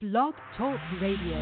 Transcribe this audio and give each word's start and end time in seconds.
Blog 0.00 0.32
Talk 0.56 0.78
Radio. 1.02 1.34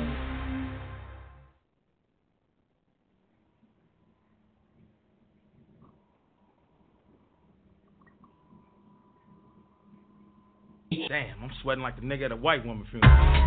Damn, 11.07 11.43
I'm 11.43 11.51
sweating 11.61 11.83
like 11.83 11.97
the 11.97 12.03
nigga 12.03 12.25
at 12.25 12.33
a 12.33 12.37
white 12.37 12.65
woman 12.65 12.87
funeral. 12.91 13.47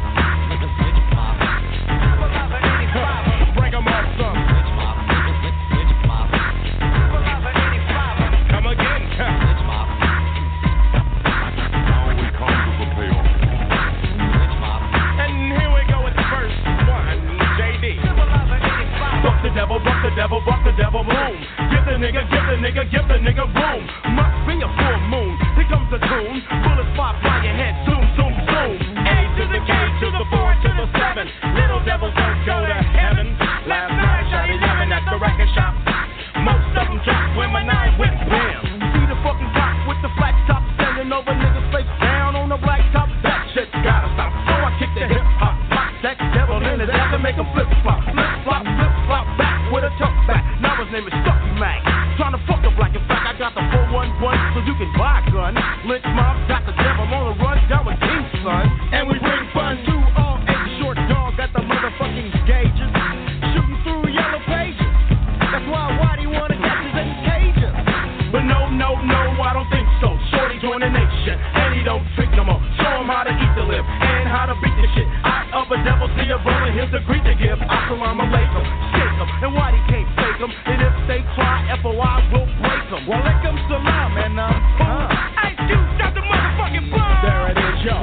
devil, 20.20 20.44
bust 20.44 20.60
the 20.68 20.76
devil, 20.76 21.00
boom. 21.00 21.36
Give 21.72 21.86
the 21.88 21.96
nigga, 21.96 22.28
give 22.28 22.44
the 22.52 22.60
nigga, 22.60 22.84
give 22.92 23.08
the 23.08 23.24
nigga 23.24 23.48
room. 23.56 23.82
Must 24.20 24.36
be 24.44 24.60
a 24.60 24.68
full 24.68 25.00
moon. 25.08 25.32
Here 25.56 25.70
comes 25.72 25.88
the 25.88 26.00
tune. 26.04 26.44
Bullets 26.60 26.92
fly, 27.00 27.16
fly 27.24 27.40
your 27.48 27.56
head, 27.56 27.88
zoom, 27.88 28.04
zoom, 28.20 28.34
zoom. 28.36 28.76
A 29.00 29.16
to 29.40 29.44
the 29.48 29.62
K 29.64 29.72
to 29.72 30.08
the 30.12 30.24
four 30.28 30.52
to 30.60 30.70
the 30.76 30.88
seven. 30.92 31.24
Little 31.56 31.80
devils 31.88 32.12
don't 32.20 32.36
go 32.44 32.58
to 32.68 32.80
heaven. 33.00 33.32
Last 33.64 33.96
night 33.96 34.28
I 34.28 34.28
shot 34.28 34.52
11 34.52 34.92
at 34.92 35.04
the 35.08 35.16
record 35.24 35.52
shop. 35.56 35.72
Most 36.44 36.68
of 36.76 36.84
them 36.92 37.00
dropped 37.08 37.40
when 37.40 37.56
my 37.56 37.64
nine. 37.64 37.89
how 73.20 73.28
to 73.28 73.36
eat 73.36 73.52
the 73.52 73.68
live 73.68 73.84
and 73.84 74.32
how 74.32 74.48
to 74.48 74.56
beat 74.64 74.72
the 74.80 74.88
shit. 74.96 75.04
I 75.28 75.44
of 75.52 75.68
a 75.68 75.76
devil 75.84 76.08
see 76.16 76.32
a 76.32 76.40
brother, 76.40 76.72
here's 76.72 76.88
a 76.96 77.04
greet 77.04 77.20
to 77.28 77.36
give. 77.36 77.60
Assalamu 77.60 78.24
alaikum, 78.24 78.64
shake 78.96 79.16
them, 79.20 79.28
and 79.44 79.52
why 79.60 79.76
can't 79.92 80.08
fake 80.16 80.40
them. 80.40 80.48
And 80.48 80.80
if 80.80 80.96
they 81.04 81.20
cry, 81.36 81.68
FOI 81.84 82.32
will 82.32 82.48
break 82.64 82.84
them. 82.88 83.04
Well, 83.12 83.20
let 83.20 83.44
them 83.44 83.60
salam, 83.68 84.16
and 84.24 84.40
I'm 84.40 84.56
cool. 84.80 84.88
Uh, 84.88 85.52
Ice 85.52 85.60
the 85.60 86.24
motherfucking 86.24 86.88
bomb. 86.96 87.20
There 87.20 87.52
it 87.52 87.60
is, 87.60 87.84
yo. 87.84 88.00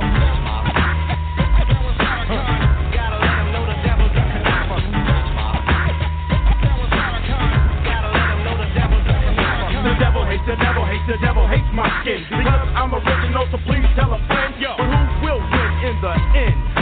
The 9.86 9.94
devil 10.02 10.84
hates 10.84 11.06
the 11.06 11.16
devil 11.24 11.46
hates 11.48 11.70
my 11.72 11.86
skin 12.02 12.20
because 12.28 12.68
I'm 12.74 12.92
original, 12.92 13.46
so 13.50 13.56
please 13.64 13.85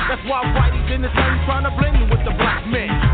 that's 0.08 0.20
why 0.28 0.44
whitey's 0.52 0.92
in 0.92 1.02
the 1.02 1.08
sun 1.08 1.32
trying 1.46 1.64
to 1.64 1.72
blend 1.80 2.10
with 2.10 2.20
the 2.24 2.34
black 2.36 2.66
men. 2.66 3.13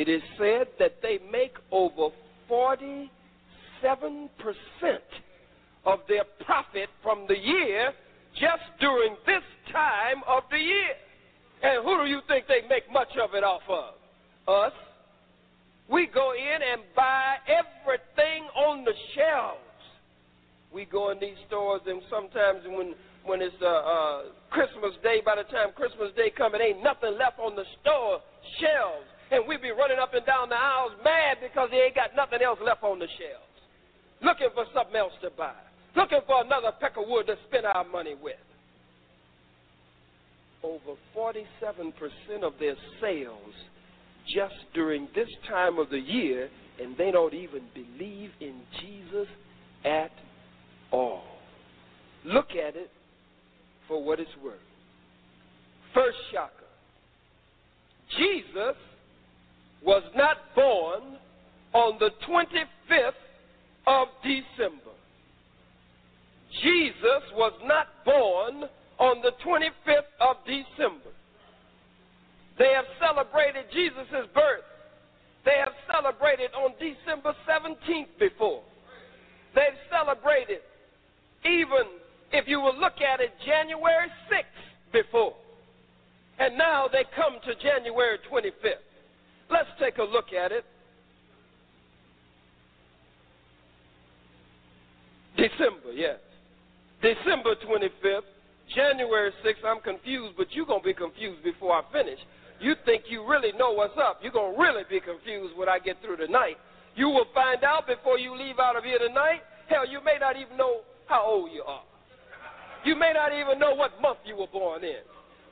it 0.00 0.08
is 0.08 0.22
said 0.38 0.66
that 0.78 0.94
they 1.02 1.18
make 1.30 1.52
over 1.70 2.08
47% 2.48 3.10
of 5.84 5.98
their 6.08 6.24
profit 6.46 6.88
from 7.02 7.26
the 7.28 7.36
year 7.36 7.92
just 8.32 8.62
during 8.80 9.14
this 9.26 9.42
time 9.70 10.22
of 10.26 10.44
the 10.50 10.56
year. 10.56 10.96
And 11.62 11.84
who 11.84 12.02
do 12.02 12.08
you 12.08 12.20
think 12.28 12.46
they 12.48 12.66
make 12.66 12.90
much 12.90 13.12
of 13.22 13.34
it 13.34 13.44
off 13.44 13.60
of? 13.68 13.92
Us. 14.48 14.72
We 15.90 16.06
go 16.06 16.32
in 16.32 16.62
and 16.62 16.80
buy 16.96 17.36
everything 17.44 18.44
on 18.56 18.84
the 18.84 18.94
shelves. 19.14 19.60
We 20.72 20.86
go 20.86 21.10
in 21.10 21.20
these 21.20 21.36
stores, 21.46 21.82
and 21.86 22.00
sometimes 22.08 22.62
when 22.64 22.94
when 23.26 23.42
it's 23.42 23.54
uh, 23.60 23.66
uh, 23.66 24.22
Christmas 24.48 24.92
Day, 25.02 25.20
by 25.22 25.36
the 25.36 25.42
time 25.52 25.76
Christmas 25.76 26.08
Day 26.16 26.30
comes, 26.30 26.54
it 26.54 26.62
ain't 26.62 26.82
nothing 26.82 27.18
left 27.18 27.38
on 27.38 27.54
the 27.54 27.64
store 27.82 28.20
shelves 28.58 29.09
and 29.30 29.46
we'd 29.46 29.62
be 29.62 29.70
running 29.70 29.98
up 29.98 30.14
and 30.14 30.24
down 30.26 30.48
the 30.48 30.56
aisles 30.56 30.92
mad 31.04 31.38
because 31.40 31.68
they 31.70 31.78
ain't 31.78 31.94
got 31.94 32.10
nothing 32.16 32.42
else 32.42 32.58
left 32.64 32.82
on 32.82 32.98
the 32.98 33.06
shelves, 33.18 33.60
looking 34.22 34.48
for 34.54 34.64
something 34.74 34.96
else 34.96 35.12
to 35.22 35.30
buy, 35.30 35.54
looking 35.96 36.20
for 36.26 36.42
another 36.44 36.72
peck 36.80 36.96
of 36.96 37.04
wood 37.06 37.26
to 37.26 37.36
spend 37.48 37.66
our 37.66 37.84
money 37.84 38.14
with. 38.20 38.36
Over 40.62 40.98
47% 41.16 42.42
of 42.42 42.52
their 42.60 42.76
sales 43.00 43.54
just 44.26 44.54
during 44.74 45.08
this 45.14 45.28
time 45.48 45.78
of 45.78 45.88
the 45.90 45.98
year, 45.98 46.48
and 46.80 46.96
they 46.96 47.10
don't 47.10 47.34
even 47.34 47.62
believe 47.72 48.30
in 48.40 48.60
Jesus 48.80 49.26
at 49.84 50.10
all. 50.90 51.24
Look 52.24 52.50
at 52.50 52.76
it 52.76 52.90
for 53.88 54.02
what 54.04 54.20
it's 54.20 54.30
worth. 54.42 54.58
First 55.94 56.18
shocker 56.32 56.60
Jesus 58.18 58.76
was 59.84 60.02
not 60.14 60.36
born 60.54 61.16
on 61.72 61.98
the 61.98 62.10
25th 62.28 63.12
of 63.86 64.08
December. 64.22 64.94
Jesus 66.62 67.22
was 67.34 67.52
not 67.64 67.86
born 68.04 68.68
on 68.98 69.22
the 69.22 69.32
25th 69.44 70.12
of 70.20 70.36
December. 70.44 71.10
They 72.58 72.72
have 72.74 72.84
celebrated 73.00 73.64
Jesus' 73.72 74.28
birth. 74.34 74.66
They 75.44 75.56
have 75.56 75.72
celebrated 75.90 76.50
on 76.52 76.72
December 76.76 77.32
17th 77.48 78.18
before. 78.18 78.62
They've 79.54 79.80
celebrated, 79.88 80.60
even 81.44 81.88
if 82.32 82.46
you 82.46 82.60
will 82.60 82.78
look 82.78 83.00
at 83.00 83.20
it, 83.20 83.32
January 83.46 84.08
6th 84.30 84.92
before. 84.92 85.34
And 86.38 86.58
now 86.58 86.86
they 86.90 87.04
come 87.16 87.40
to 87.46 87.54
January 87.62 88.18
25th. 88.30 88.84
Let's 89.50 89.68
take 89.78 89.98
a 89.98 90.04
look 90.04 90.32
at 90.32 90.52
it. 90.52 90.64
December, 95.36 95.92
yes. 95.94 96.18
December 97.02 97.54
25th, 97.66 98.28
January 98.74 99.32
6th, 99.44 99.64
I'm 99.66 99.80
confused, 99.80 100.34
but 100.36 100.46
you're 100.52 100.66
going 100.66 100.82
to 100.82 100.86
be 100.86 100.94
confused 100.94 101.42
before 101.42 101.72
I 101.72 101.82
finish. 101.92 102.18
You 102.60 102.74
think 102.84 103.04
you 103.08 103.26
really 103.26 103.52
know 103.56 103.72
what's 103.72 103.96
up. 103.98 104.20
You're 104.22 104.32
going 104.32 104.54
to 104.54 104.60
really 104.60 104.82
be 104.88 105.00
confused 105.00 105.56
when 105.56 105.68
I 105.68 105.78
get 105.78 105.96
through 106.04 106.18
tonight. 106.18 106.56
You 106.94 107.08
will 107.08 107.26
find 107.34 107.64
out 107.64 107.86
before 107.86 108.18
you 108.18 108.36
leave 108.36 108.58
out 108.58 108.76
of 108.76 108.84
here 108.84 108.98
tonight. 108.98 109.40
Hell, 109.68 109.88
you 109.88 110.04
may 110.04 110.18
not 110.20 110.36
even 110.36 110.56
know 110.56 110.80
how 111.06 111.24
old 111.24 111.50
you 111.52 111.62
are. 111.62 111.82
You 112.84 112.96
may 112.96 113.12
not 113.14 113.32
even 113.32 113.58
know 113.58 113.74
what 113.74 114.00
month 114.02 114.18
you 114.24 114.36
were 114.36 114.50
born 114.52 114.84
in. 114.84 115.00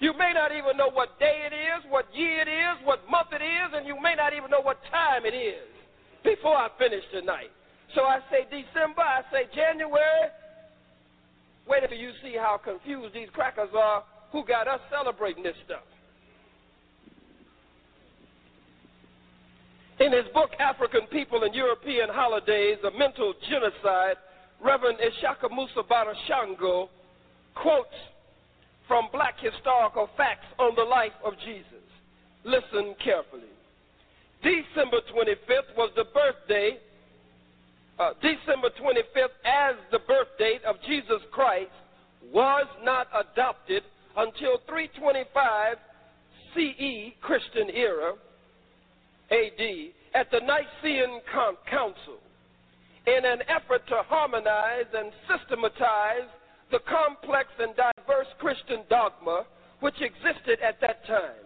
You 0.00 0.12
may 0.16 0.32
not 0.32 0.52
even 0.52 0.76
know 0.76 0.90
what 0.90 1.18
day 1.18 1.42
it 1.50 1.54
is, 1.54 1.82
what 1.90 2.06
year 2.14 2.42
it 2.42 2.48
is, 2.48 2.86
what 2.86 3.00
month 3.10 3.28
it 3.32 3.42
is, 3.42 3.74
and 3.74 3.86
you 3.86 4.00
may 4.00 4.14
not 4.14 4.32
even 4.32 4.50
know 4.50 4.60
what 4.60 4.78
time 4.90 5.26
it 5.26 5.34
is 5.34 5.66
before 6.22 6.56
I 6.56 6.68
finish 6.78 7.02
tonight. 7.12 7.50
So 7.94 8.02
I 8.02 8.20
say 8.30 8.44
December, 8.44 9.02
I 9.02 9.22
say 9.32 9.50
January. 9.54 10.30
Wait 11.66 11.82
until 11.82 11.98
you 11.98 12.12
see 12.22 12.36
how 12.38 12.60
confused 12.62 13.14
these 13.14 13.28
crackers 13.32 13.70
are 13.76 14.04
who 14.30 14.44
got 14.44 14.68
us 14.68 14.80
celebrating 14.90 15.42
this 15.42 15.56
stuff. 15.64 15.82
In 20.00 20.12
his 20.12 20.26
book, 20.32 20.50
African 20.60 21.06
People 21.10 21.42
and 21.42 21.52
European 21.54 22.08
Holidays, 22.08 22.78
A 22.86 22.96
Mental 22.96 23.34
Genocide, 23.50 24.16
Reverend 24.62 24.98
Ishakamusa 24.98 25.82
Barashango 25.90 26.88
quotes 27.56 27.88
from 28.88 29.08
black 29.12 29.34
historical 29.38 30.08
facts 30.16 30.46
on 30.58 30.74
the 30.74 30.82
life 30.82 31.12
of 31.24 31.34
Jesus. 31.44 31.84
Listen 32.44 32.96
carefully. 33.04 33.52
December 34.42 34.98
25th 35.14 35.76
was 35.76 35.90
the 35.94 36.04
birthday, 36.14 36.78
uh, 37.98 38.14
December 38.22 38.70
25th 38.80 39.36
as 39.44 39.76
the 39.92 39.98
birth 40.08 40.28
date 40.38 40.64
of 40.64 40.76
Jesus 40.86 41.20
Christ 41.30 41.70
was 42.32 42.66
not 42.82 43.08
adopted 43.12 43.82
until 44.16 44.58
325 44.66 45.76
CE, 46.54 47.14
Christian 47.20 47.70
era, 47.70 48.14
AD, 49.30 49.92
at 50.14 50.30
the 50.30 50.40
Nicene 50.40 51.20
Council 51.70 52.18
in 53.06 53.24
an 53.24 53.40
effort 53.48 53.86
to 53.88 54.02
harmonize 54.06 54.88
and 54.94 55.12
systematize 55.28 56.28
the 56.70 56.80
complex 56.88 57.48
and 57.58 57.74
diverse 57.76 58.26
Christian 58.38 58.84
dogma 58.88 59.44
which 59.80 60.00
existed 60.00 60.58
at 60.60 60.80
that 60.80 61.06
time. 61.06 61.44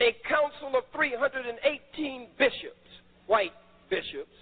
A 0.00 0.14
council 0.28 0.76
of 0.78 0.84
318 0.94 2.28
bishops, 2.38 2.88
white 3.26 3.52
bishops, 3.90 4.34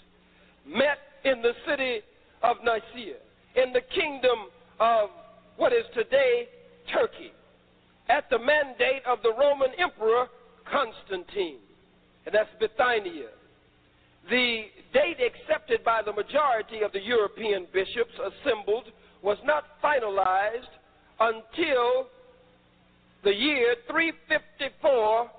met 0.66 0.98
in 1.24 1.42
the 1.42 1.52
city 1.68 2.00
of 2.42 2.56
Nicaea, 2.64 3.16
in 3.56 3.72
the 3.72 3.82
kingdom 3.94 4.48
of 4.80 5.10
what 5.56 5.72
is 5.72 5.84
today 5.94 6.48
Turkey, 6.92 7.32
at 8.08 8.28
the 8.30 8.38
mandate 8.38 9.02
of 9.06 9.18
the 9.22 9.32
Roman 9.32 9.70
Emperor 9.78 10.26
Constantine, 10.70 11.58
and 12.26 12.34
that's 12.34 12.50
Bithynia. 12.58 13.28
The 14.30 14.64
date 14.92 15.18
accepted 15.20 15.84
by 15.84 16.02
the 16.02 16.12
majority 16.12 16.82
of 16.82 16.92
the 16.92 17.02
European 17.02 17.66
bishops 17.72 18.14
assembled 18.14 18.84
was 19.22 19.38
not 19.44 19.64
finalized 19.82 20.72
until 21.20 22.08
the 23.24 23.32
year 23.32 23.76
354 23.88 25.30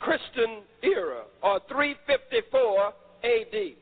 Christian 0.00 0.62
era, 0.82 1.22
or 1.42 1.60
354 1.68 2.92
AD. 3.22 3.76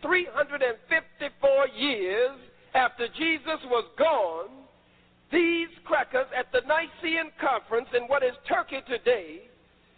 354 0.00 1.68
years 1.76 2.32
after 2.74 3.06
Jesus 3.08 3.60
was 3.68 3.84
gone, 3.98 4.48
these 5.30 5.68
crackers 5.84 6.26
at 6.36 6.50
the 6.52 6.60
Nicene 6.66 7.30
Conference 7.40 7.88
in 7.96 8.04
what 8.04 8.22
is 8.22 8.32
Turkey 8.48 8.80
today 8.88 9.42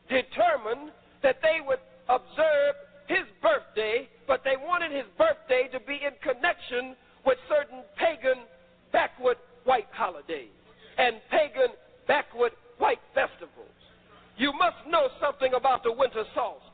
determined 0.08 0.90
that 1.22 1.38
they 1.42 1.58
would 1.64 1.82
observe 2.08 2.74
his 3.06 3.26
birthday, 3.42 4.08
but 4.26 4.42
they 4.42 4.56
wanted 4.56 4.90
his 4.90 5.06
birthday 5.18 5.68
to 5.72 5.78
be 5.86 5.94
in 6.02 6.14
connection 6.22 6.96
with 7.24 7.38
certain 7.48 7.82
pagan 7.98 8.42
backward 8.92 9.36
white 9.64 9.88
holidays 9.92 10.54
and 10.98 11.16
pagan 11.30 11.74
backward 12.06 12.52
white 12.78 13.00
festivals. 13.14 13.66
You 14.36 14.52
must 14.52 14.76
know 14.88 15.08
something 15.20 15.54
about 15.54 15.82
the 15.82 15.92
winter 15.92 16.24
solstice. 16.34 16.72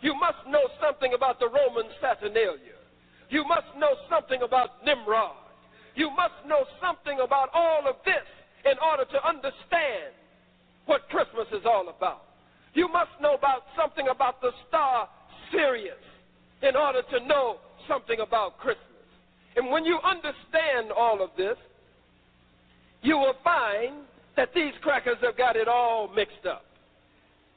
You 0.00 0.14
must 0.14 0.38
know 0.48 0.68
something 0.80 1.12
about 1.14 1.38
the 1.38 1.48
Roman 1.48 1.90
Saturnalia. 2.00 2.78
You 3.28 3.44
must 3.44 3.66
know 3.76 3.94
something 4.08 4.40
about 4.42 4.84
Nimrod. 4.84 5.36
You 5.94 6.10
must 6.10 6.46
know 6.46 6.64
something 6.80 7.18
about 7.20 7.50
all 7.52 7.82
of 7.88 7.96
this 8.04 8.24
in 8.64 8.78
order 8.78 9.04
to 9.04 9.18
understand 9.26 10.14
what 10.86 11.08
Christmas 11.10 11.46
is 11.52 11.66
all 11.66 11.88
about. 11.88 12.22
You 12.74 12.88
must 12.88 13.10
know 13.20 13.34
about 13.34 13.62
something 13.76 14.08
about 14.08 14.40
the 14.40 14.52
star 14.68 15.08
Sirius 15.52 16.00
in 16.62 16.76
order 16.76 17.02
to 17.02 17.26
know 17.26 17.56
something 17.86 18.20
about 18.20 18.58
Christmas. 18.58 18.87
And 19.58 19.72
when 19.72 19.84
you 19.84 19.98
understand 20.04 20.92
all 20.96 21.20
of 21.20 21.30
this, 21.36 21.56
you 23.02 23.18
will 23.18 23.34
find 23.42 23.96
that 24.36 24.50
these 24.54 24.72
crackers 24.82 25.16
have 25.20 25.36
got 25.36 25.56
it 25.56 25.66
all 25.66 26.08
mixed 26.14 26.46
up. 26.48 26.64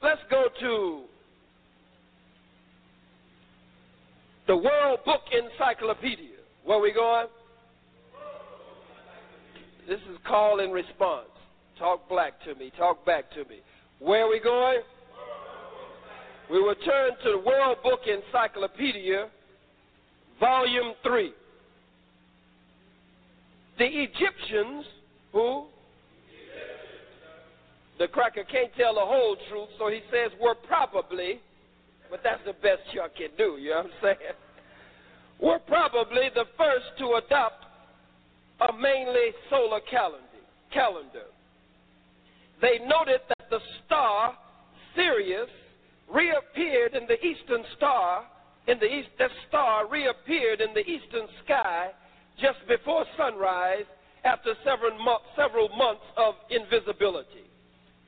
Let's 0.01 0.21
go 0.31 0.45
to 0.61 1.01
the 4.47 4.57
World 4.57 5.01
Book 5.05 5.21
Encyclopedia. 5.31 6.39
Where 6.65 6.79
we 6.79 6.91
going? 6.91 7.27
This 9.87 9.99
is 10.09 10.17
call 10.27 10.59
and 10.59 10.73
response. 10.73 11.29
Talk 11.77 12.09
black 12.09 12.33
to 12.45 12.55
me. 12.55 12.71
Talk 12.79 13.05
back 13.05 13.29
to 13.33 13.45
me. 13.45 13.59
Where 13.99 14.25
are 14.25 14.29
we 14.29 14.39
going? 14.39 14.79
We 16.49 16.63
will 16.63 16.75
turn 16.83 17.11
to 17.25 17.31
the 17.31 17.47
World 17.47 17.77
Book 17.83 17.99
Encyclopedia, 18.07 19.27
Volume 20.39 20.93
3. 21.03 21.33
The 23.77 23.85
Egyptians, 23.85 24.85
who? 25.31 25.65
The 27.99 28.07
cracker 28.07 28.43
can't 28.43 28.71
tell 28.77 28.95
the 28.95 29.05
whole 29.05 29.37
truth, 29.49 29.69
so 29.77 29.87
he 29.87 30.01
says 30.11 30.31
we're 30.41 30.55
probably, 30.55 31.39
but 32.09 32.21
that's 32.23 32.41
the 32.45 32.53
best 32.53 32.81
y'all 32.93 33.07
can 33.15 33.29
do, 33.37 33.57
you 33.61 33.69
know 33.69 33.77
what 33.77 33.85
I'm 33.85 33.91
saying? 34.01 34.35
We're 35.41 35.59
probably 35.59 36.29
the 36.35 36.45
first 36.55 36.85
to 36.99 37.19
adopt 37.25 37.65
a 38.59 38.73
mainly 38.73 39.33
solar 39.49 39.79
calendar. 39.89 40.21
calendar. 40.71 41.25
They 42.61 42.77
noted 42.85 43.21
that 43.27 43.49
the 43.49 43.59
star 43.85 44.37
Sirius 44.95 45.49
reappeared 46.13 46.93
in 46.93 47.07
the 47.07 47.17
eastern 47.25 47.63
star, 47.75 48.25
in 48.67 48.77
the 48.79 48.85
east, 48.85 49.09
that 49.17 49.31
star 49.47 49.87
reappeared 49.87 50.61
in 50.61 50.73
the 50.73 50.81
eastern 50.81 51.27
sky 51.43 51.89
just 52.41 52.59
before 52.67 53.05
sunrise 53.17 53.85
after 54.23 54.53
several, 54.63 54.97
several 55.35 55.69
months 55.77 56.03
of 56.17 56.35
invisibility. 56.49 57.45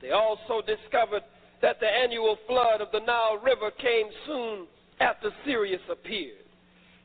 They 0.02 0.10
also 0.10 0.60
discovered 0.60 1.22
that 1.62 1.80
the 1.80 1.86
annual 1.86 2.36
flood 2.46 2.80
of 2.80 2.88
the 2.92 3.00
Nile 3.00 3.38
River 3.42 3.70
came 3.80 4.06
soon 4.26 4.66
after 5.00 5.30
Sirius 5.44 5.80
appeared. 5.90 6.44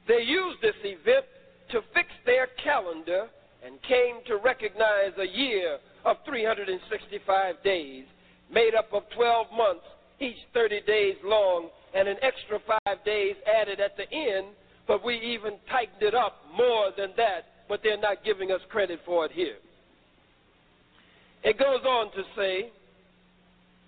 They 0.07 0.21
used 0.21 0.61
this 0.61 0.75
event 0.83 1.25
to 1.71 1.81
fix 1.93 2.09
their 2.25 2.47
calendar 2.63 3.27
and 3.65 3.81
came 3.83 4.19
to 4.27 4.37
recognize 4.43 5.13
a 5.17 5.27
year 5.27 5.77
of 6.05 6.17
365 6.25 7.55
days, 7.63 8.05
made 8.51 8.73
up 8.75 8.91
of 8.93 9.03
12 9.15 9.47
months, 9.55 9.85
each 10.19 10.37
30 10.53 10.81
days 10.87 11.15
long, 11.23 11.69
and 11.95 12.07
an 12.07 12.17
extra 12.21 12.59
five 12.67 13.03
days 13.05 13.35
added 13.47 13.79
at 13.79 13.95
the 13.97 14.11
end, 14.11 14.47
but 14.89 15.05
we 15.05 15.17
even 15.17 15.53
tightened 15.69 16.01
it 16.01 16.15
up 16.15 16.41
more 16.57 16.89
than 16.97 17.11
that, 17.15 17.45
but 17.69 17.81
they're 17.83 18.01
not 18.01 18.25
giving 18.25 18.51
us 18.51 18.59
credit 18.69 18.99
for 19.05 19.23
it 19.27 19.31
here. 19.31 19.57
It 21.43 21.59
goes 21.59 21.85
on 21.85 22.11
to 22.13 22.23
say, 22.35 22.71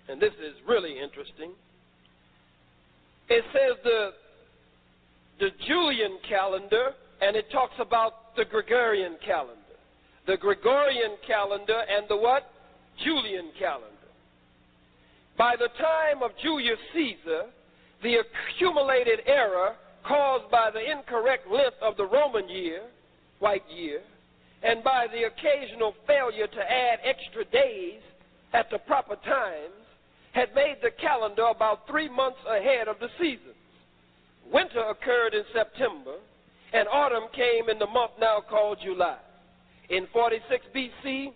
and 0.08 0.22
this 0.22 0.32
is 0.34 0.54
really 0.66 0.92
interesting. 0.92 1.50
It 3.28 3.44
says 3.52 3.76
the 3.82 4.10
the 5.40 5.48
Julian 5.66 6.18
calendar, 6.28 6.92
and 7.20 7.34
it 7.34 7.50
talks 7.50 7.74
about 7.80 8.36
the 8.36 8.44
Gregorian 8.44 9.16
calendar. 9.26 9.58
The 10.28 10.36
Gregorian 10.36 11.16
calendar 11.26 11.82
and 11.90 12.06
the 12.08 12.16
what? 12.16 12.48
Julian 13.02 13.50
calendar. 13.58 13.88
By 15.36 15.56
the 15.58 15.68
time 15.82 16.22
of 16.22 16.30
Julius 16.40 16.78
Caesar, 16.94 17.46
the 18.04 18.18
accumulated 18.22 19.20
error 19.26 19.74
caused 20.06 20.50
by 20.50 20.70
the 20.70 20.80
incorrect 20.80 21.46
length 21.50 21.76
of 21.80 21.96
the 21.96 22.06
Roman 22.06 22.48
year, 22.48 22.82
white 23.38 23.64
year, 23.70 24.00
and 24.62 24.82
by 24.84 25.06
the 25.12 25.24
occasional 25.24 25.94
failure 26.06 26.46
to 26.46 26.60
add 26.60 26.98
extra 27.04 27.44
days 27.44 28.00
at 28.52 28.70
the 28.70 28.78
proper 28.78 29.16
times, 29.16 29.74
had 30.32 30.54
made 30.54 30.76
the 30.82 30.90
calendar 31.00 31.46
about 31.46 31.86
three 31.88 32.08
months 32.08 32.38
ahead 32.48 32.88
of 32.88 32.98
the 33.00 33.08
seasons. 33.20 33.56
Winter 34.52 34.82
occurred 34.90 35.34
in 35.34 35.44
September, 35.52 36.16
and 36.72 36.88
autumn 36.88 37.28
came 37.34 37.68
in 37.68 37.78
the 37.78 37.86
month 37.86 38.12
now 38.20 38.40
called 38.48 38.78
July. 38.82 39.18
In 39.90 40.06
46 40.12 40.64
BC, 40.74 41.32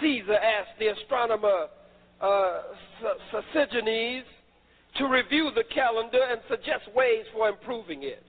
Caesar 0.00 0.34
asked 0.34 0.78
the 0.78 0.88
astronomer 0.88 1.66
uh, 2.20 2.62
Sosigenes 3.32 4.24
to 4.98 5.06
review 5.06 5.50
the 5.54 5.64
calendar 5.74 6.20
and 6.30 6.40
suggest 6.48 6.92
ways 6.94 7.24
for 7.32 7.48
improving 7.48 8.02
it. 8.02 8.22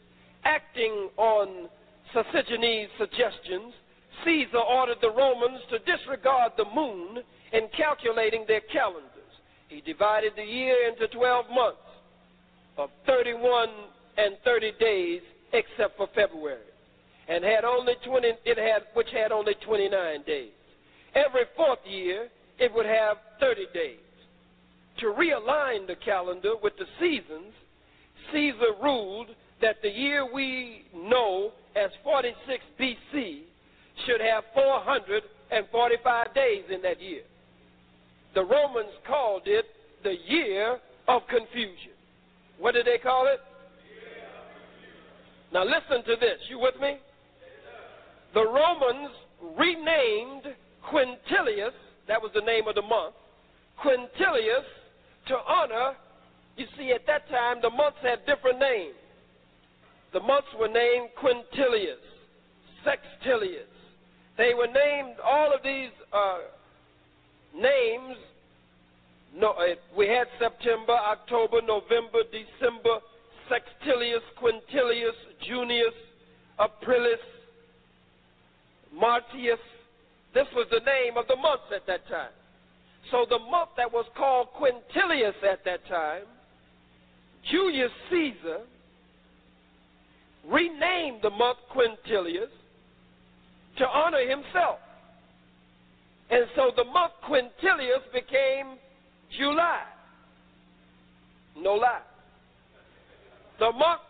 Acting 0.44 1.10
on 1.18 1.70
Sosigenes' 2.14 2.90
suggestions, 2.98 3.74
Caesar 4.24 4.58
ordered 4.58 4.98
the 5.02 5.12
Romans 5.12 5.62
to 5.70 5.80
disregard 5.80 6.54
the 6.58 6.66
moon 6.66 7.24
in 7.54 7.68
calculating 7.76 8.46
their 8.48 8.62
calendars. 8.72 9.12
He 9.70 9.82
divided 9.82 10.34
the 10.36 10.44
year 10.44 10.90
into 10.90 11.08
12 11.08 11.46
months 11.54 11.78
of 12.78 12.90
31 13.06 13.70
and 14.18 14.38
30 14.44 14.72
days 14.80 15.22
except 15.54 15.98
for 15.98 16.08
February 16.16 16.60
and 17.28 17.44
had 17.44 17.66
only 17.66 17.94
20 18.06 18.28
it 18.46 18.58
had 18.58 18.84
which 18.94 19.08
had 19.12 19.32
only 19.32 19.54
29 19.66 20.24
days. 20.26 20.52
Every 21.14 21.44
fourth 21.56 21.80
year 21.86 22.30
it 22.60 22.74
would 22.74 22.86
have 22.86 23.18
30 23.40 23.68
days. 23.74 24.00
To 25.00 25.06
realign 25.08 25.86
the 25.86 25.96
calendar 26.04 26.54
with 26.62 26.74
the 26.78 26.86
seasons, 27.00 27.54
Caesar 28.32 28.74
ruled 28.82 29.28
that 29.62 29.78
the 29.82 29.90
year 29.90 30.32
we 30.32 30.86
know 30.94 31.52
as 31.76 31.92
46 32.04 32.64
BC 32.80 33.42
should 34.06 34.22
have 34.22 34.44
445 34.54 36.34
days 36.34 36.64
in 36.74 36.82
that 36.82 37.02
year. 37.02 37.22
The 38.34 38.44
Romans 38.44 38.90
called 39.08 39.44
it 39.46 39.66
the 40.04 40.16
year 40.28 40.80
of 41.08 41.22
confusion. 41.28 41.94
What 42.60 42.74
did 42.74 42.86
they 42.86 42.98
call 42.98 43.28
it? 43.28 43.40
Now 45.54 45.64
listen 45.64 46.04
to 46.06 46.16
this. 46.20 46.40
You 46.50 46.60
with 46.60 46.76
me? 46.82 46.98
The 48.34 48.46
Romans 48.46 49.10
renamed 49.58 50.44
Quintilius, 50.92 51.74
that 52.08 52.22
was 52.22 52.32
the 52.34 52.42
name 52.42 52.68
of 52.68 52.76
the 52.76 52.82
month, 52.82 53.16
Quintilius 53.84 54.66
to 55.28 55.36
honor, 55.48 55.94
you 56.56 56.66
see, 56.78 56.92
at 56.92 57.06
that 57.08 57.30
time 57.30 57.58
the 57.62 57.70
months 57.70 57.98
had 58.02 58.26
different 58.26 58.60
names. 58.60 58.96
The 60.14 60.20
months 60.22 60.48
were 60.60 60.68
named 60.68 61.10
Quintilius, 61.22 62.02
Sextilius. 62.86 63.68
They 64.38 64.54
were 64.54 64.68
named, 64.68 65.18
all 65.24 65.54
of 65.54 65.62
these 65.64 65.92
uh, 66.14 66.40
names, 67.56 68.18
no, 69.36 69.52
uh, 69.52 69.76
we 69.96 70.08
had 70.08 70.28
September, 70.40 70.94
October, 70.94 71.62
November, 71.62 72.24
December, 72.32 73.00
Sextilius, 73.50 74.24
Quintilius, 74.42 75.16
Junius, 75.48 75.94
Aprilis, 76.60 77.22
Martius. 78.94 79.60
This 80.34 80.48
was 80.56 80.68
the 80.72 80.80
name 80.80 81.18
of 81.18 81.28
the 81.28 81.36
months 81.36 81.70
at 81.76 81.86
that 81.88 82.08
time. 82.08 82.32
So 83.12 83.26
the 83.30 83.40
month 83.40 83.70
that 83.78 83.92
was 83.92 84.06
called 84.18 84.48
Quintilius 84.60 85.36
at 85.50 85.64
that 85.66 85.88
time, 85.88 86.24
Julius 87.50 87.92
Caesar 88.10 88.60
renamed 90.50 91.22
the 91.22 91.30
month 91.30 91.58
Quintilius 91.74 92.50
to 93.78 93.88
honor 93.88 94.28
himself. 94.28 94.80
And 96.30 96.46
so 96.56 96.72
the 96.76 96.84
month 96.84 97.14
Quintilius 97.30 98.12
became 98.14 98.78
July. 99.38 99.84
No 101.58 101.76
lie. 101.76 102.02
The 103.60 103.72
month 103.72 104.02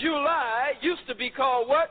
July 0.00 0.72
used 0.80 1.06
to 1.08 1.14
be 1.14 1.30
called 1.30 1.68
what? 1.68 1.90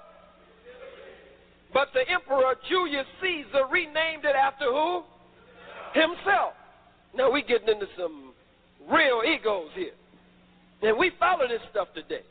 But 1.74 1.90
the 1.94 2.10
Emperor 2.12 2.56
Julius 2.68 3.06
Caesar 3.22 3.66
renamed 3.70 4.26
it 4.26 4.36
after 4.36 4.66
who? 4.66 5.04
Himself. 5.98 6.54
Now 7.16 7.32
we're 7.32 7.42
getting 7.42 7.70
into 7.70 7.88
some 7.98 8.34
real 8.92 9.24
egos 9.26 9.70
here. 9.74 9.94
And 10.84 10.98
we 10.98 11.12
follow 11.20 11.48
this 11.48 11.62
stuff 11.72 11.88
today. 11.96 12.22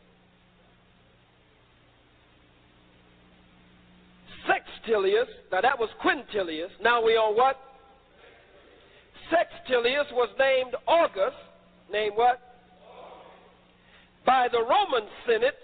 Sextilius, 4.46 5.26
now 5.50 5.60
that 5.60 5.76
was 5.76 5.90
Quintilius. 6.04 6.70
Now 6.80 7.04
we 7.04 7.12
on 7.12 7.36
what? 7.36 7.56
Sextilius 9.32 10.12
was 10.12 10.28
named 10.38 10.76
August. 10.86 11.36
Named 11.92 12.12
what? 12.14 12.40
By 14.24 14.46
the 14.50 14.60
Roman 14.60 15.08
Senate 15.26 15.56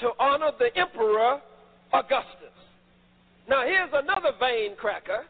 to 0.00 0.10
honor 0.18 0.52
the 0.58 0.74
Emperor 0.78 1.40
Augustus. 1.92 2.56
Now 3.46 3.64
here's 3.66 3.90
another 3.92 4.30
vain 4.40 4.74
cracker. 4.76 5.26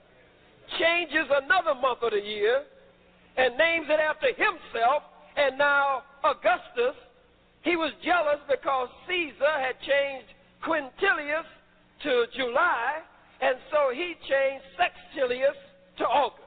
Changes 0.79 1.26
another 1.31 1.79
month 1.81 2.02
of 2.02 2.12
the 2.12 2.21
year 2.21 2.62
and 3.37 3.57
names 3.57 3.87
it 3.88 4.00
after 4.00 4.29
himself. 4.29 5.02
And 5.37 5.59
now 5.59 6.02
Augustus, 6.25 6.97
he 7.62 7.76
was 7.76 7.93
jealous 8.05 8.41
because 8.49 8.88
Caesar 9.09 9.55
had 9.59 9.76
changed 9.81 10.29
Quintilius 10.64 11.49
to 12.02 12.26
July, 12.37 12.99
and 13.41 13.57
so 13.71 13.91
he 13.93 14.14
changed 14.29 14.64
Sextilius 14.79 15.57
to 15.99 16.05
August. 16.05 16.43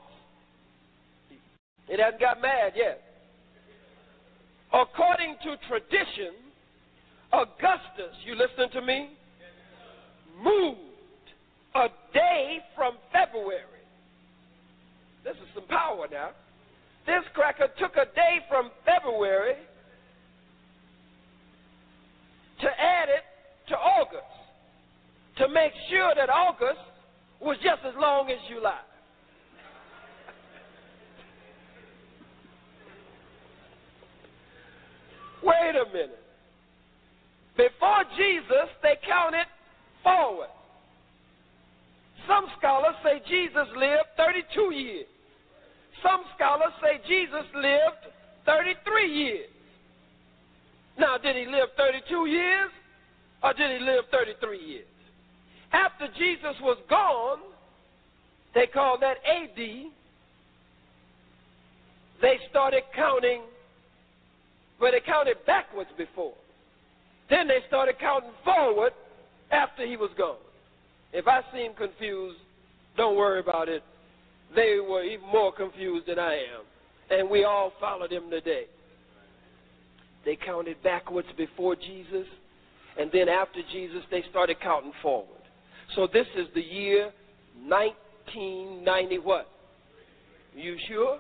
It 1.88 2.00
hasn't 2.00 2.20
got 2.20 2.42
mad 2.42 2.74
yet. 2.76 3.02
According 4.74 5.36
to 5.44 5.56
tradition, 5.68 6.34
Augustus, 7.32 8.16
you 8.26 8.36
listen 8.36 8.70
to 8.72 8.82
me, 8.82 9.10
moved 10.44 10.80
a 11.76 11.88
day 12.14 12.60
from 12.76 12.96
February. 13.12 13.75
This 15.26 15.36
is 15.38 15.48
some 15.56 15.66
power 15.66 16.08
now. 16.12 16.30
This 17.08 17.24
cracker 17.34 17.68
took 17.80 17.98
a 17.98 18.06
day 18.14 18.42
from 18.48 18.70
February 18.86 19.56
to 22.62 22.68
add 22.68 23.10
it 23.10 23.24
to 23.70 23.76
August 23.76 24.22
to 25.38 25.50
make 25.50 25.72
sure 25.90 26.14
that 26.16 26.30
August 26.30 26.80
was 27.42 27.58
just 27.58 27.82
as 27.88 27.96
long 28.00 28.30
as 28.30 28.38
July. 28.48 28.78
Wait 35.44 35.76
a 35.76 35.86
minute. 35.92 36.20
Before 37.58 38.04
Jesus, 38.16 38.70
they 38.84 38.98
counted 39.08 39.48
forward. 40.04 40.50
Some 42.28 42.46
scholars 42.60 42.94
say 43.04 43.24
Jesus 43.28 43.68
lived 43.76 44.06
32 44.18 44.72
years. 44.74 45.08
Some 46.06 46.22
scholars 46.36 46.74
say 46.82 47.02
Jesus 47.08 47.46
lived 47.56 48.14
33 48.46 49.12
years. 49.12 49.50
Now, 51.00 51.18
did 51.18 51.36
he 51.36 51.46
live 51.46 51.70
32 51.76 52.28
years 52.28 52.70
or 53.42 53.54
did 53.54 53.80
he 53.80 53.84
live 53.84 54.06
33 54.12 54.60
years? 54.60 54.86
After 55.74 56.08
Jesus 56.16 56.56
was 56.62 56.78
gone, 56.90 57.40
they 58.54 58.68
called 58.68 59.02
that 59.02 59.18
AD, 59.26 59.58
they 62.22 62.38
started 62.50 62.84
counting, 62.96 63.42
but 64.80 64.92
they 64.92 65.02
counted 65.02 65.38
backwards 65.48 65.90
before. 65.98 66.34
Then 67.32 67.48
they 67.48 67.60
started 67.68 67.96
counting 68.00 68.30
forward 68.44 68.94
after 69.52 69.86
he 69.86 69.98
was 69.98 70.12
gone. 70.18 70.38
If 71.12 71.28
I 71.28 71.42
seem 71.52 71.74
confused, 71.74 72.38
don't 72.96 73.18
worry 73.18 73.40
about 73.40 73.70
it. 73.70 73.84
They 74.54 74.78
were 74.88 75.04
even 75.04 75.28
more 75.28 75.54
confused 75.54 76.08
than 76.08 76.20
I 76.20 76.34
am. 76.34 76.64
And 77.10 77.30
we 77.30 77.44
all 77.44 77.72
followed 77.80 78.12
him 78.12 78.30
today. 78.30 78.66
They 80.26 80.36
counted 80.36 80.82
backwards 80.84 81.28
before 81.38 81.76
Jesus, 81.76 82.28
and 83.00 83.12
then 83.12 83.30
after 83.30 83.60
Jesus, 83.72 84.02
they 84.10 84.24
started 84.30 84.58
counting 84.62 84.94
forward. 85.02 85.30
So 85.96 86.08
this 86.12 86.26
is 86.36 86.48
the 86.56 86.62
year 86.62 87.12
1990 87.68 89.20
what? 89.20 89.48
You 90.56 90.78
sure? 90.88 91.20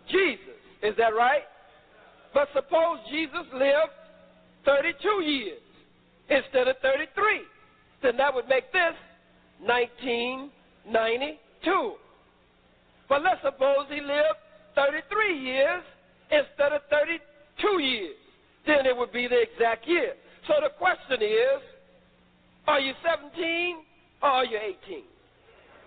Jesus. 0.09 0.55
Is 0.81 0.95
that 0.97 1.13
right? 1.15 1.43
But 2.33 2.47
suppose 2.53 2.99
Jesus 3.11 3.45
lived 3.53 3.91
32 4.67 5.23
years 5.23 5.61
instead 6.29 6.67
of 6.67 6.77
33. 6.81 7.41
Then 8.03 8.17
that 8.17 8.35
would 8.35 8.49
make 8.49 8.73
this 8.73 8.93
1992. 9.61 11.93
But 13.07 13.23
let's 13.23 13.41
suppose 13.41 13.87
he 13.89 14.01
lived 14.01 14.35
33 14.75 15.39
years 15.39 15.81
instead 16.29 16.73
of 16.73 16.81
32 16.91 17.81
years. 17.81 18.17
Then 18.67 18.85
it 18.85 18.95
would 18.95 19.11
be 19.13 19.27
the 19.27 19.41
exact 19.41 19.87
year. 19.87 20.13
So 20.47 20.53
the 20.61 20.69
question 20.77 21.21
is 21.21 21.61
are 22.67 22.81
you 22.81 22.93
17 23.09 23.77
or 24.21 24.29
are 24.29 24.45
you 24.45 24.59
18? 24.85 25.03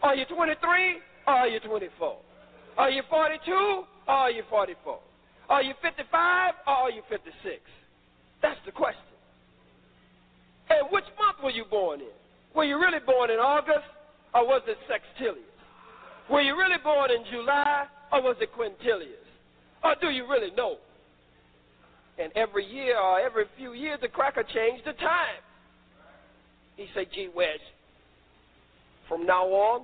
Are 0.03 0.15
you 0.15 0.25
23 0.25 0.97
or 1.27 1.35
are 1.35 1.49
you 1.49 1.61
24? 1.61 2.17
Are 2.79 2.91
you 2.91 3.03
42 3.11 3.53
or 3.53 3.85
are 4.09 4.31
you 4.31 4.43
44? 4.49 4.99
Are 5.51 5.63
you 5.63 5.75
55 5.83 6.55
or 6.67 6.73
are 6.73 6.91
you 6.91 7.03
56? 7.11 7.61
That's 8.43 8.61
the 8.65 8.73
question. 8.73 9.03
And 10.71 10.89
which 10.91 11.05
month 11.19 11.39
were 11.43 11.51
you 11.51 11.65
born 11.65 12.01
in? 12.01 12.15
Were 12.55 12.65
you 12.65 12.79
really 12.79 13.01
born 13.05 13.31
in 13.31 13.39
August 13.39 13.87
or 14.35 14.47
was 14.47 14.63
it 14.67 14.79
sextilius? 14.89 15.45
Were 16.31 16.43
you 16.43 16.57
really 16.57 16.79
born 16.83 17.11
in 17.11 17.25
July 17.31 17.87
or 18.13 18.23
was 18.23 18.37
it 18.41 18.51
quintilius? 18.57 19.27
Or 19.83 19.95
do 20.01 20.11
you 20.11 20.29
really 20.29 20.51
know? 20.57 20.77
And 22.19 22.33
every 22.37 22.65
year 22.65 22.99
or 22.99 23.19
every 23.19 23.45
few 23.57 23.73
years, 23.73 23.99
the 24.01 24.09
cracker 24.09 24.43
changed 24.43 24.85
the 24.85 24.93
time. 24.93 25.41
He 26.77 26.87
said, 26.95 27.07
gee 27.15 27.29
whiz, 27.35 27.61
from 29.09 29.27
now 29.27 29.47
on, 29.47 29.83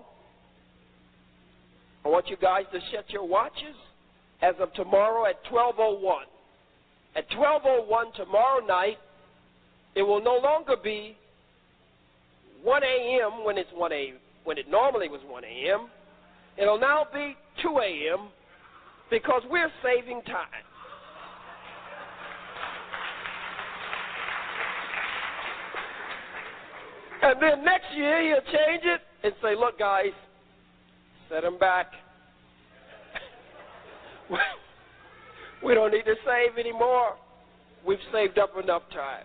I 2.04 2.08
want 2.08 2.28
you 2.28 2.36
guys 2.36 2.64
to 2.72 2.78
set 2.92 3.10
your 3.10 3.26
watches 3.26 3.74
as 4.42 4.54
of 4.60 4.72
tomorrow 4.74 5.26
at 5.26 5.44
12.01. 5.46 6.00
At 7.16 7.28
12.01 7.30 8.14
tomorrow 8.14 8.64
night, 8.64 8.98
it 9.94 10.02
will 10.02 10.22
no 10.22 10.36
longer 10.36 10.76
be 10.76 11.16
1 12.62 12.82
a.m. 12.82 13.42
when 13.42 13.56
it's 13.56 13.70
1 13.72 13.92
a.m. 13.92 14.16
when 14.44 14.58
it 14.58 14.68
normally 14.68 15.08
was 15.08 15.22
1 15.26 15.42
a.m. 15.44 15.88
It'll 16.58 16.78
now 16.78 17.06
be 17.12 17.34
2 17.62 17.78
a.m. 17.78 18.28
because 19.10 19.40
we're 19.50 19.72
saving 19.82 20.20
time. 20.22 20.64
And 27.22 27.42
then 27.42 27.64
next 27.64 27.86
year 27.96 28.22
he'll 28.22 28.52
change 28.52 28.82
it 28.84 29.00
and 29.24 29.32
say, 29.42 29.56
look, 29.56 29.78
guys, 29.78 30.12
set 31.30 31.42
them 31.42 31.58
back. 31.58 31.86
we 35.66 35.74
don't 35.74 35.90
need 35.92 36.04
to 36.04 36.14
save 36.24 36.58
anymore. 36.58 37.16
We've 37.84 37.98
saved 38.12 38.38
up 38.38 38.50
enough 38.62 38.82
time. 38.92 39.24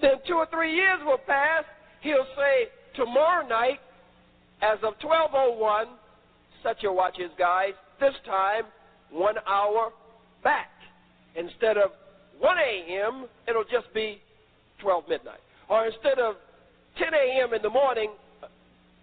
Then 0.00 0.12
two 0.26 0.34
or 0.34 0.46
three 0.50 0.74
years 0.74 0.98
will 1.04 1.18
pass. 1.26 1.64
He'll 2.00 2.26
say, 2.34 2.68
tomorrow 2.96 3.46
night, 3.46 3.80
as 4.62 4.78
of 4.78 4.94
1201, 5.02 5.88
set 6.62 6.82
your 6.82 6.94
watches, 6.94 7.30
guys. 7.38 7.72
This 8.00 8.14
time, 8.24 8.64
one 9.10 9.34
hour 9.46 9.92
back. 10.42 10.70
Instead 11.36 11.76
of 11.76 11.90
1 12.38 12.56
a.m., 12.58 13.26
it'll 13.46 13.64
just 13.64 13.92
be 13.94 14.20
12 14.80 15.04
midnight. 15.08 15.40
Or 15.68 15.86
instead 15.86 16.18
of 16.18 16.36
10 16.98 17.08
a.m. 17.12 17.52
in 17.52 17.60
the 17.60 17.70
morning, 17.70 18.10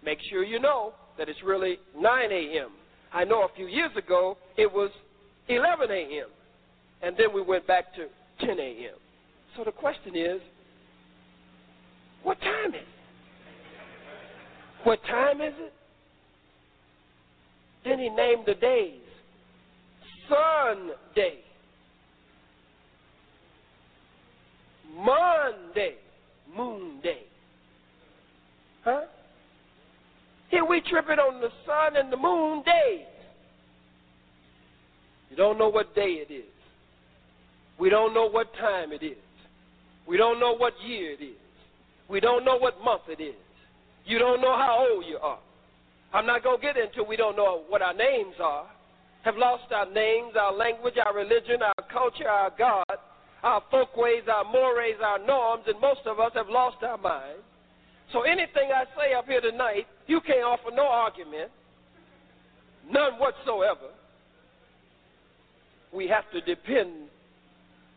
make 0.04 0.18
sure 0.30 0.42
you 0.42 0.58
know 0.58 0.94
that 1.16 1.28
it's 1.28 1.42
really 1.44 1.78
9 1.96 2.32
a.m. 2.32 2.70
I 3.12 3.24
know 3.24 3.42
a 3.42 3.48
few 3.54 3.66
years 3.66 3.90
ago 3.96 4.36
it 4.56 4.70
was 4.72 4.90
11 5.48 5.90
a.m. 5.90 6.26
And 7.02 7.16
then 7.16 7.32
we 7.34 7.42
went 7.42 7.66
back 7.66 7.94
to 7.94 8.06
10 8.46 8.58
a.m. 8.58 8.94
So 9.56 9.64
the 9.64 9.72
question 9.72 10.16
is, 10.16 10.40
what 12.22 12.40
time 12.40 12.70
is 12.70 12.80
it? 12.80 12.86
What 14.84 15.02
time 15.04 15.40
is 15.40 15.54
it? 15.58 15.72
Then 17.84 17.98
he 17.98 18.08
named 18.08 18.44
the 18.46 18.54
days. 18.54 19.00
Sunday. 20.28 21.38
Monday. 24.96 25.94
Moon 26.56 27.00
day. 27.02 27.22
Huh? 28.84 29.02
Here 30.48 30.64
we 30.64 30.80
tripping 30.82 31.18
on 31.18 31.40
the 31.40 31.48
sun 31.66 31.96
and 31.96 32.12
the 32.12 32.16
moon 32.16 32.62
days. 32.64 33.06
You 35.32 35.38
don't 35.38 35.56
know 35.56 35.70
what 35.70 35.94
day 35.94 36.22
it 36.28 36.30
is. 36.30 36.44
We 37.78 37.88
don't 37.88 38.12
know 38.12 38.28
what 38.28 38.52
time 38.60 38.92
it 38.92 39.02
is. 39.02 39.16
We 40.06 40.18
don't 40.18 40.38
know 40.38 40.54
what 40.54 40.74
year 40.86 41.12
it 41.12 41.24
is. 41.24 41.40
We 42.06 42.20
don't 42.20 42.44
know 42.44 42.58
what 42.58 42.84
month 42.84 43.08
it 43.08 43.22
is. 43.22 43.34
You 44.04 44.18
don't 44.18 44.42
know 44.42 44.54
how 44.54 44.86
old 44.92 45.06
you 45.06 45.16
are. 45.16 45.38
I'm 46.12 46.26
not 46.26 46.42
going 46.42 46.60
to 46.60 46.62
get 46.62 46.76
into 46.76 47.02
we 47.02 47.16
don't 47.16 47.34
know 47.34 47.62
what 47.70 47.80
our 47.80 47.94
names 47.94 48.34
are. 48.42 48.66
Have 49.22 49.38
lost 49.38 49.72
our 49.72 49.90
names, 49.90 50.34
our 50.38 50.52
language, 50.52 50.96
our 51.02 51.16
religion, 51.16 51.62
our 51.62 51.84
culture, 51.90 52.28
our 52.28 52.52
God, 52.58 52.98
our 53.42 53.62
folkways, 53.70 54.24
our 54.30 54.44
mores, 54.44 55.00
our 55.02 55.18
norms, 55.18 55.64
and 55.66 55.80
most 55.80 56.00
of 56.04 56.20
us 56.20 56.32
have 56.34 56.50
lost 56.50 56.82
our 56.82 56.98
minds. 56.98 57.40
So 58.12 58.20
anything 58.20 58.68
I 58.74 58.84
say 59.00 59.14
up 59.14 59.24
here 59.24 59.40
tonight, 59.40 59.86
you 60.06 60.20
can't 60.20 60.44
offer 60.44 60.70
no 60.74 60.88
argument, 60.88 61.50
none 62.90 63.14
whatsoever. 63.14 63.96
We 65.92 66.08
have 66.08 66.24
to 66.32 66.40
depend 66.40 67.08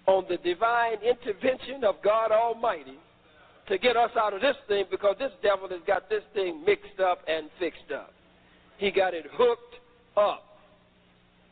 on 0.05 0.25
the 0.29 0.37
divine 0.37 0.97
intervention 1.01 1.83
of 1.83 1.95
God 2.03 2.31
Almighty 2.31 2.99
to 3.67 3.77
get 3.77 3.97
us 3.97 4.11
out 4.17 4.33
of 4.33 4.41
this 4.41 4.55
thing 4.67 4.85
because 4.91 5.15
this 5.17 5.31
devil 5.41 5.67
has 5.69 5.79
got 5.87 6.09
this 6.09 6.23
thing 6.33 6.63
mixed 6.65 6.99
up 6.99 7.19
and 7.27 7.49
fixed 7.59 7.91
up. 7.93 8.11
He 8.77 8.91
got 8.91 9.13
it 9.13 9.25
hooked 9.31 9.75
up. 10.17 10.43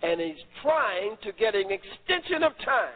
And 0.04 0.20
he's 0.20 0.44
trying 0.62 1.16
to 1.24 1.32
get 1.32 1.56
an 1.56 1.72
extension 1.72 2.44
of 2.44 2.52
time. 2.64 2.94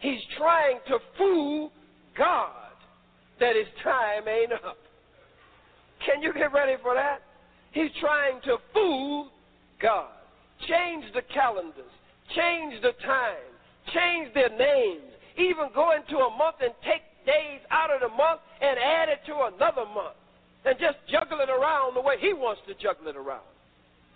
He's 0.00 0.20
trying 0.36 0.78
to 0.88 0.98
fool 1.16 1.70
God 2.18 2.50
that 3.40 3.56
his 3.56 3.66
time 3.82 4.28
ain't 4.28 4.52
up. 4.52 4.76
Can 6.04 6.22
you 6.22 6.32
get 6.34 6.52
ready 6.52 6.74
for 6.82 6.94
that? 6.94 7.22
He's 7.72 7.90
trying 8.00 8.40
to 8.42 8.58
fool 8.72 9.30
God. 9.80 10.10
Change 10.68 11.04
the 11.14 11.22
calendars, 11.32 11.92
change 12.34 12.80
the 12.82 12.92
time, 13.04 13.44
change 13.92 14.32
their 14.34 14.50
names, 14.50 15.12
even 15.36 15.68
go 15.74 15.92
into 15.92 16.16
a 16.16 16.30
month 16.36 16.56
and 16.62 16.72
take 16.84 17.02
days 17.26 17.60
out 17.70 17.90
of 17.90 18.00
the 18.00 18.08
month 18.08 18.40
and 18.60 18.78
add 18.78 19.08
it 19.08 19.20
to 19.26 19.34
another 19.54 19.84
month 19.92 20.16
and 20.64 20.78
just 20.78 20.96
juggle 21.10 21.40
it 21.40 21.50
around 21.50 21.94
the 21.94 22.00
way 22.00 22.16
he 22.18 22.32
wants 22.32 22.60
to 22.66 22.74
juggle 22.74 23.08
it 23.08 23.16
around. 23.16 23.44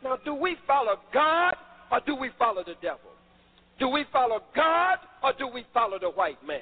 Now, 0.02 0.16
do 0.24 0.34
we 0.34 0.56
follow 0.66 0.96
God 1.12 1.54
or 1.90 2.00
do 2.06 2.14
we 2.14 2.30
follow 2.38 2.62
the 2.64 2.74
devil? 2.80 3.10
Do 3.78 3.88
we 3.88 4.04
follow 4.12 4.40
God 4.54 4.98
or 5.22 5.32
do 5.38 5.46
we 5.46 5.64
follow 5.74 5.98
the 5.98 6.10
white 6.10 6.44
man? 6.46 6.60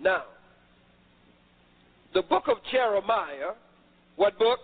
Now, 0.00 0.24
the 2.14 2.22
book 2.22 2.44
of 2.48 2.56
Jeremiah, 2.72 3.52
what 4.16 4.38
book? 4.38 4.58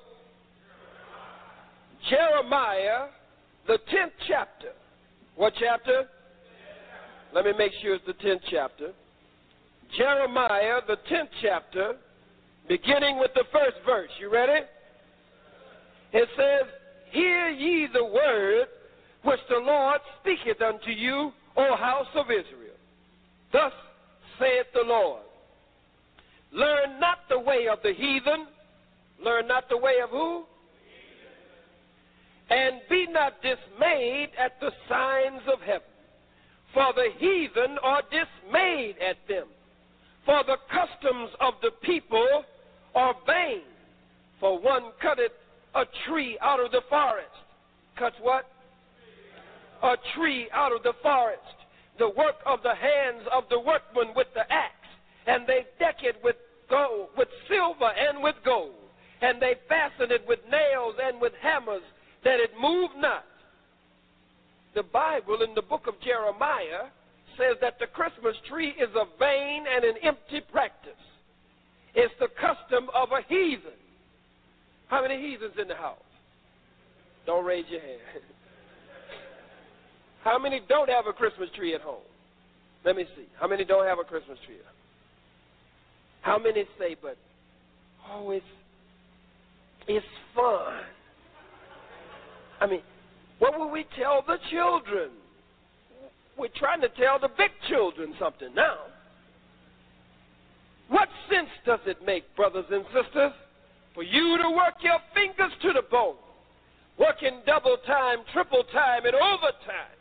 Jeremiah, 2.10 3.06
the 3.66 3.74
10th 3.74 4.12
chapter. 4.28 4.72
What 5.36 5.52
chapter? 5.60 6.04
Let 7.34 7.44
me 7.44 7.52
make 7.58 7.72
sure 7.82 7.94
it's 7.94 8.06
the 8.06 8.14
10th 8.14 8.40
chapter. 8.50 8.92
Jeremiah, 9.96 10.80
the 10.86 10.96
10th 11.10 11.28
chapter, 11.42 11.96
beginning 12.68 13.18
with 13.18 13.32
the 13.34 13.44
first 13.52 13.76
verse. 13.84 14.08
You 14.18 14.32
ready? 14.32 14.64
It 16.12 16.28
says, 16.36 16.72
Hear 17.10 17.50
ye 17.50 17.86
the 17.92 18.04
word 18.04 18.66
which 19.24 19.40
the 19.50 19.58
Lord 19.58 20.00
speaketh 20.20 20.62
unto 20.62 20.90
you, 20.90 21.32
O 21.56 21.76
house 21.76 22.06
of 22.14 22.26
Israel. 22.30 22.76
Thus 23.52 23.72
saith 24.38 24.66
the 24.74 24.84
Lord 24.86 25.22
Learn 26.52 26.98
not 26.98 27.18
the 27.28 27.38
way 27.38 27.68
of 27.70 27.78
the 27.82 27.92
heathen. 27.92 28.46
Learn 29.22 29.46
not 29.46 29.68
the 29.68 29.76
way 29.76 29.96
of 30.02 30.10
who? 30.10 30.44
And 32.48 32.80
be 32.88 33.06
not 33.10 33.34
dismayed 33.42 34.30
at 34.38 34.60
the 34.60 34.70
signs 34.88 35.42
of 35.52 35.60
heaven. 35.60 35.82
For 36.72 36.92
the 36.94 37.08
heathen 37.18 37.78
are 37.82 38.02
dismayed 38.10 38.96
at 38.98 39.16
them. 39.28 39.46
For 40.24 40.42
the 40.44 40.56
customs 40.70 41.30
of 41.40 41.54
the 41.62 41.70
people 41.82 42.44
are 42.94 43.14
vain. 43.26 43.62
For 44.40 44.58
one 44.58 44.92
cutteth 45.00 45.32
a 45.74 45.84
tree 46.06 46.38
out 46.40 46.60
of 46.60 46.72
the 46.72 46.82
forest. 46.88 47.30
Cuts 47.98 48.16
what? 48.20 48.44
A 49.82 49.96
tree 50.14 50.48
out 50.52 50.72
of 50.74 50.82
the 50.82 50.92
forest. 51.02 51.40
The 51.98 52.08
work 52.08 52.36
of 52.44 52.62
the 52.62 52.74
hands 52.74 53.22
of 53.32 53.44
the 53.48 53.58
workman 53.58 54.14
with 54.14 54.28
the 54.34 54.50
axe. 54.52 54.72
And 55.26 55.46
they 55.46 55.64
deck 55.78 55.96
it 56.02 56.16
with 56.22 56.36
gold, 56.68 57.08
with 57.16 57.28
silver 57.48 57.90
and 57.90 58.22
with 58.22 58.36
gold. 58.44 58.74
And 59.22 59.40
they 59.40 59.54
fasten 59.68 60.12
it 60.12 60.26
with 60.28 60.40
nails 60.50 60.96
and 61.02 61.20
with 61.20 61.32
hammers, 61.40 61.82
that 62.26 62.42
it 62.42 62.50
move 62.60 62.90
not. 62.98 63.22
The 64.74 64.82
Bible 64.82 65.38
in 65.46 65.54
the 65.54 65.62
book 65.62 65.86
of 65.86 65.94
Jeremiah 66.02 66.90
says 67.38 67.54
that 67.60 67.78
the 67.78 67.86
Christmas 67.86 68.34
tree 68.50 68.70
is 68.70 68.90
a 68.98 69.06
vain 69.16 69.64
and 69.72 69.84
an 69.84 69.94
empty 70.02 70.40
practice. 70.50 70.98
It's 71.94 72.12
the 72.18 72.26
custom 72.34 72.90
of 72.92 73.10
a 73.12 73.22
heathen. 73.28 73.78
How 74.88 75.02
many 75.02 75.22
heathens 75.22 75.54
in 75.60 75.68
the 75.68 75.76
house? 75.76 76.02
Don't 77.26 77.44
raise 77.44 77.64
your 77.70 77.80
hand. 77.80 78.00
How 80.24 80.36
many 80.36 80.60
don't 80.68 80.90
have 80.90 81.06
a 81.06 81.12
Christmas 81.12 81.48
tree 81.54 81.76
at 81.76 81.80
home? 81.80 82.02
Let 82.84 82.96
me 82.96 83.04
see. 83.16 83.26
How 83.38 83.46
many 83.46 83.64
don't 83.64 83.86
have 83.86 84.00
a 84.00 84.04
Christmas 84.04 84.38
tree? 84.44 84.56
How 86.22 86.38
many 86.38 86.64
say, 86.76 86.96
but 87.00 87.16
oh, 88.10 88.30
it's 88.30 88.44
it's 89.86 90.06
fun. 90.34 90.82
I 92.60 92.66
mean, 92.66 92.82
what 93.38 93.58
will 93.58 93.70
we 93.70 93.86
tell 93.98 94.22
the 94.26 94.38
children? 94.50 95.10
We're 96.38 96.48
trying 96.56 96.80
to 96.82 96.88
tell 96.90 97.18
the 97.18 97.28
big 97.36 97.50
children 97.68 98.14
something 98.18 98.54
now. 98.54 98.76
What 100.88 101.08
sense 101.30 101.48
does 101.64 101.80
it 101.86 102.04
make, 102.04 102.24
brothers 102.36 102.66
and 102.70 102.84
sisters, 102.86 103.32
for 103.94 104.02
you 104.02 104.38
to 104.38 104.50
work 104.50 104.74
your 104.82 104.98
fingers 105.14 105.52
to 105.62 105.72
the 105.72 105.82
bone, 105.90 106.16
working 106.98 107.40
double 107.46 107.76
time, 107.86 108.18
triple 108.32 108.62
time, 108.72 109.04
and 109.04 109.14
overtime, 109.14 109.96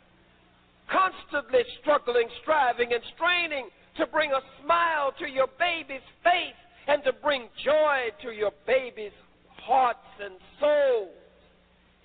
constantly 0.90 1.62
struggling, 1.80 2.28
striving, 2.42 2.92
and 2.92 3.02
straining 3.16 3.68
to 3.96 4.06
bring 4.06 4.30
a 4.32 4.40
smile 4.62 5.12
to 5.18 5.26
your 5.26 5.48
baby's 5.58 6.06
face 6.22 6.60
and 6.86 7.02
to 7.04 7.12
bring 7.12 7.48
joy 7.64 8.08
to 8.22 8.30
your 8.30 8.52
baby's 8.66 9.16
hearts 9.56 10.06
and 10.22 10.34
souls. 10.60 11.25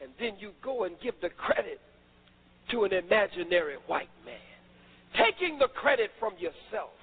And 0.01 0.11
then 0.19 0.33
you 0.39 0.51
go 0.63 0.85
and 0.85 0.95
give 1.01 1.15
the 1.21 1.29
credit 1.29 1.79
to 2.71 2.83
an 2.85 2.93
imaginary 2.93 3.75
white 3.85 4.09
man, 4.25 4.49
taking 5.13 5.59
the 5.59 5.67
credit 5.67 6.09
from 6.19 6.33
yourself, 6.39 6.95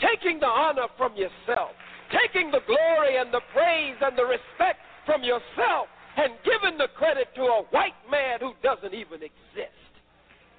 taking 0.00 0.40
the 0.40 0.46
honor 0.46 0.88
from 0.96 1.12
yourself, 1.16 1.72
taking 2.08 2.50
the 2.50 2.64
glory 2.66 3.18
and 3.18 3.32
the 3.32 3.42
praise 3.52 3.96
and 4.00 4.16
the 4.16 4.24
respect 4.24 4.80
from 5.04 5.22
yourself, 5.22 5.88
and 6.16 6.32
giving 6.44 6.78
the 6.78 6.88
credit 6.96 7.28
to 7.34 7.42
a 7.42 7.62
white 7.70 7.98
man 8.10 8.40
who 8.40 8.52
doesn't 8.62 8.94
even 8.94 9.20
exist. 9.20 9.92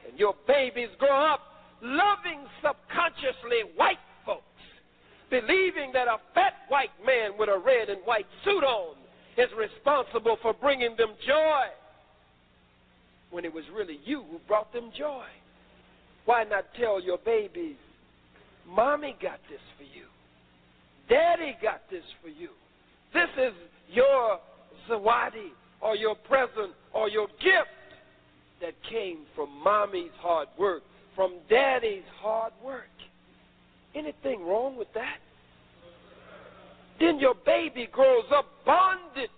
And 0.07 0.19
your 0.19 0.35
babies 0.47 0.89
grow 0.99 1.33
up 1.33 1.41
loving 1.81 2.45
subconsciously 2.61 3.73
white 3.75 4.01
folks, 4.25 4.61
believing 5.29 5.91
that 5.93 6.07
a 6.07 6.17
fat 6.35 6.53
white 6.69 6.93
man 7.05 7.31
with 7.39 7.49
a 7.49 7.57
red 7.57 7.89
and 7.89 8.01
white 8.05 8.27
suit 8.43 8.63
on 8.63 8.95
is 9.37 9.49
responsible 9.57 10.37
for 10.41 10.53
bringing 10.53 10.95
them 10.97 11.13
joy 11.25 11.65
when 13.31 13.45
it 13.45 13.53
was 13.53 13.63
really 13.73 13.99
you 14.05 14.23
who 14.29 14.39
brought 14.47 14.71
them 14.73 14.91
joy. 14.97 15.25
Why 16.25 16.43
not 16.43 16.65
tell 16.79 17.01
your 17.01 17.17
babies, 17.19 17.75
Mommy 18.67 19.15
got 19.21 19.39
this 19.49 19.61
for 19.77 19.83
you, 19.83 20.05
Daddy 21.09 21.55
got 21.61 21.81
this 21.89 22.03
for 22.21 22.29
you. 22.29 22.49
This 23.13 23.29
is 23.37 23.53
your 23.89 24.39
zawadi 24.89 25.51
or 25.81 25.95
your 25.95 26.15
present 26.15 26.73
or 26.93 27.09
your 27.09 27.27
gift 27.41 27.69
that 28.61 28.73
came 28.89 29.19
from 29.35 29.49
mommy's 29.63 30.11
hard 30.19 30.47
work 30.59 30.83
from 31.17 31.33
daddy's 31.49 32.03
hard 32.21 32.53
work. 32.63 32.85
Anything 33.95 34.45
wrong 34.45 34.77
with 34.77 34.87
that? 34.93 35.17
Then 36.99 37.19
your 37.19 37.33
baby 37.43 37.89
grows 37.91 38.25
up 38.33 38.45
bonded. 38.65 39.29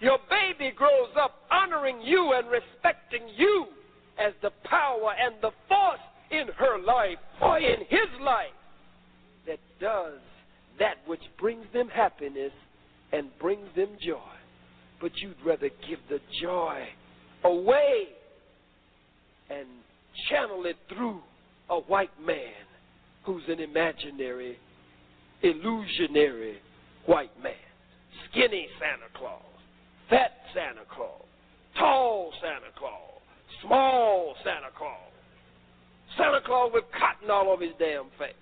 Your 0.00 0.18
baby 0.28 0.72
grows 0.76 1.10
up 1.20 1.36
honoring 1.50 2.00
you 2.02 2.32
and 2.34 2.48
respecting 2.50 3.22
you 3.36 3.66
as 4.18 4.32
the 4.42 4.50
power 4.64 5.14
and 5.18 5.34
the 5.40 5.50
force 5.68 6.00
in 6.30 6.48
her 6.56 6.78
life 6.78 7.18
or 7.40 7.58
in 7.58 7.80
his 7.88 8.20
life 8.20 8.52
that 9.46 9.58
does 9.80 10.18
that 10.78 10.96
which 11.06 11.20
brings 11.38 11.64
them 11.72 11.88
happiness 11.88 12.52
and 13.12 13.28
brings 13.40 13.68
them 13.76 13.90
joy. 14.04 14.18
But 15.00 15.12
you'd 15.16 15.36
rather 15.44 15.70
give 15.88 15.98
the 16.08 16.20
joy 16.42 16.86
away 17.44 18.08
and 19.50 19.66
channel 20.28 20.64
it 20.66 20.76
through 20.88 21.20
a 21.70 21.78
white 21.78 22.18
man 22.24 22.52
who's 23.24 23.42
an 23.48 23.60
imaginary, 23.60 24.58
illusionary 25.42 26.58
white 27.06 27.38
man. 27.42 27.52
Skinny 28.30 28.68
Santa 28.78 29.10
Claus, 29.16 29.42
fat 30.10 30.32
Santa 30.54 30.86
Claus, 30.94 31.24
tall 31.78 32.32
Santa 32.40 32.72
Claus, 32.78 33.20
small 33.62 34.34
Santa 34.44 34.70
Claus. 34.76 35.10
Santa 36.16 36.40
Claus 36.44 36.70
with 36.72 36.84
cotton 36.96 37.30
all 37.30 37.50
over 37.50 37.64
his 37.64 37.72
damn 37.78 38.06
face. 38.18 38.34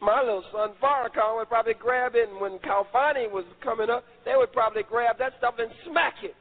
My 0.00 0.20
little 0.20 0.44
son 0.52 0.70
Farrakhan 0.82 1.36
would 1.36 1.48
probably 1.48 1.74
grab 1.74 2.14
it, 2.14 2.28
and 2.28 2.40
when 2.40 2.58
Calvani 2.58 3.30
was 3.30 3.44
coming 3.62 3.90
up, 3.90 4.04
they 4.24 4.32
would 4.36 4.52
probably 4.52 4.82
grab 4.82 5.18
that 5.18 5.32
stuff 5.38 5.54
and 5.58 5.70
smack 5.88 6.14
it. 6.22 6.34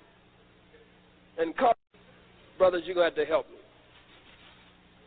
And 1.37 1.55
call, 1.57 1.73
brothers, 2.57 2.83
you're 2.85 2.95
going 2.95 3.11
to 3.11 3.15
have 3.17 3.27
to 3.27 3.31
help 3.31 3.49
me. 3.49 3.57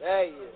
There 0.01 0.25
you 0.27 0.47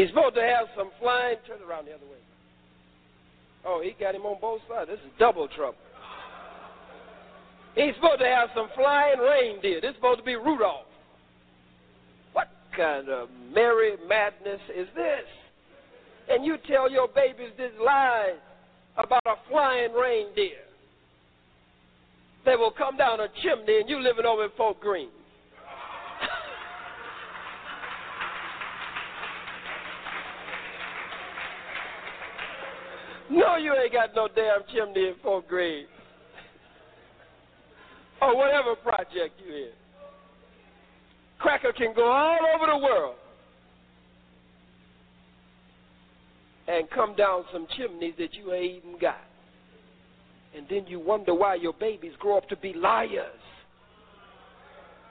He's 0.00 0.08
supposed 0.08 0.34
to 0.36 0.42
have 0.42 0.72
some 0.76 0.90
flying. 0.98 1.36
Turn 1.46 1.60
around 1.68 1.84
the 1.84 1.92
other 1.92 2.06
way. 2.06 2.24
Oh, 3.66 3.82
he 3.84 3.92
got 4.00 4.14
him 4.14 4.22
on 4.22 4.40
both 4.40 4.60
sides. 4.68 4.88
This 4.88 5.00
is 5.00 5.12
double 5.18 5.48
trouble. 5.48 5.76
He's 7.74 7.94
supposed 7.96 8.20
to 8.20 8.26
have 8.26 8.48
some 8.54 8.68
flying 8.74 9.20
reindeer. 9.20 9.80
This 9.80 9.90
is 9.90 9.96
supposed 9.96 10.20
to 10.20 10.24
be 10.24 10.36
Rudolph. 10.36 10.88
What 12.32 12.48
kind 12.74 13.10
of 13.10 13.28
merry 13.52 13.96
madness 14.08 14.60
is 14.74 14.88
this? 14.96 15.28
and 16.30 16.44
you 16.44 16.56
tell 16.68 16.90
your 16.90 17.08
babies 17.08 17.50
this 17.56 17.72
lie 17.84 18.34
about 18.96 19.22
a 19.26 19.34
flying 19.50 19.92
reindeer. 19.92 20.62
They 22.44 22.56
will 22.56 22.70
come 22.70 22.96
down 22.96 23.20
a 23.20 23.26
chimney 23.42 23.80
and 23.80 23.88
you 23.88 24.00
living 24.00 24.24
over 24.24 24.44
in 24.44 24.50
Fort 24.56 24.80
Greene. 24.80 25.08
No, 33.30 33.56
you 33.56 33.74
ain't 33.74 33.92
got 33.92 34.14
no 34.14 34.28
damn 34.34 34.62
chimney 34.72 35.08
in 35.08 35.14
Fort 35.22 35.46
Greene. 35.48 35.86
or 38.20 38.36
whatever 38.36 38.74
project 38.76 39.40
you 39.46 39.54
in. 39.54 39.70
Cracker 41.38 41.72
can 41.72 41.94
go 41.94 42.10
all 42.10 42.38
over 42.54 42.66
the 42.66 42.78
world. 42.78 43.14
and 46.70 46.88
come 46.90 47.14
down 47.16 47.44
some 47.52 47.66
chimneys 47.76 48.14
that 48.18 48.34
you 48.34 48.52
ain't 48.52 48.84
even 48.84 48.98
got. 49.00 49.16
And 50.56 50.66
then 50.70 50.86
you 50.86 51.00
wonder 51.00 51.34
why 51.34 51.56
your 51.56 51.72
babies 51.72 52.12
grow 52.18 52.38
up 52.38 52.48
to 52.48 52.56
be 52.56 52.72
liars. 52.72 53.40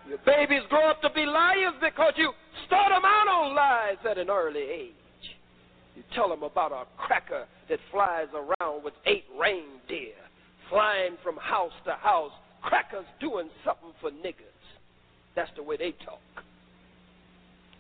Your 0.08 0.19
babies 0.25 0.62
grow 0.69 0.89
up 0.89 1.01
to 1.01 1.10
be 1.10 1.25
liars 1.25 1.73
because 1.82 2.13
you 2.15 2.32
start 2.65 2.89
them 2.89 3.03
out 3.03 3.27
on 3.27 3.55
lies 3.55 3.97
at 4.10 4.17
an 4.17 4.29
early 4.29 4.62
age. 4.62 4.98
You 5.99 6.05
tell 6.15 6.29
them 6.29 6.43
about 6.43 6.71
a 6.71 6.85
cracker 6.95 7.43
that 7.67 7.77
flies 7.91 8.27
around 8.33 8.85
with 8.85 8.93
eight 9.05 9.25
reindeer, 9.38 10.15
flying 10.69 11.17
from 11.21 11.35
house 11.35 11.73
to 11.83 11.91
house, 11.91 12.31
crackers 12.62 13.03
doing 13.19 13.49
something 13.65 13.91
for 13.99 14.09
niggers. 14.09 14.63
That's 15.35 15.51
the 15.57 15.63
way 15.63 15.75
they 15.75 15.91
talk. 16.05 16.21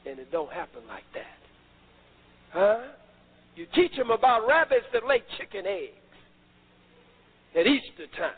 And 0.05 0.19
it 0.19 0.29
don't 0.33 0.51
happen 0.51 0.81
like 0.89 1.05
that. 1.13 1.39
Huh? 2.51 2.91
You 3.55 3.67
teach 3.73 3.95
them 3.95 4.11
about 4.11 4.45
rabbits 4.45 4.87
that 4.91 5.07
lay 5.07 5.23
chicken 5.37 5.65
eggs 5.65 5.93
at 7.55 7.65
Easter 7.65 8.05
time. 8.17 8.33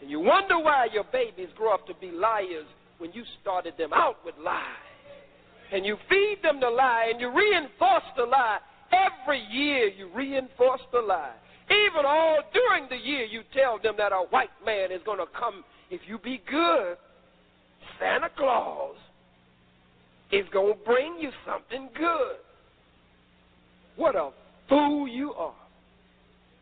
And 0.00 0.10
you 0.10 0.18
wonder 0.18 0.58
why 0.58 0.88
your 0.92 1.04
babies 1.12 1.50
grow 1.56 1.72
up 1.72 1.86
to 1.86 1.94
be 2.00 2.10
liars 2.10 2.66
when 2.98 3.12
you 3.12 3.22
started 3.40 3.74
them 3.78 3.92
out 3.92 4.16
with 4.24 4.34
lies. 4.44 4.64
And 5.72 5.86
you 5.86 5.96
feed 6.10 6.38
them 6.42 6.58
the 6.58 6.68
lie 6.68 7.10
and 7.12 7.20
you 7.20 7.32
reinforce 7.32 8.02
the 8.16 8.24
lie. 8.24 8.58
Every 8.92 9.40
year 9.50 9.88
you 9.88 10.10
reinforce 10.14 10.80
the 10.92 11.00
lie. 11.00 11.34
Even 11.70 12.06
all 12.06 12.38
during 12.52 12.88
the 12.88 12.96
year 12.96 13.24
you 13.24 13.42
tell 13.54 13.78
them 13.82 13.94
that 13.98 14.12
a 14.12 14.26
white 14.30 14.50
man 14.64 14.90
is 14.90 15.00
going 15.04 15.18
to 15.18 15.26
come 15.38 15.64
if 15.90 16.00
you 16.06 16.18
be 16.18 16.40
good. 16.50 16.96
Santa 18.00 18.28
Claus 18.36 18.96
is 20.32 20.46
going 20.52 20.74
to 20.74 20.84
bring 20.84 21.18
you 21.18 21.30
something 21.46 21.88
good. 21.96 22.36
What 23.96 24.14
a 24.14 24.30
fool 24.68 25.08
you 25.08 25.32
are. 25.34 25.54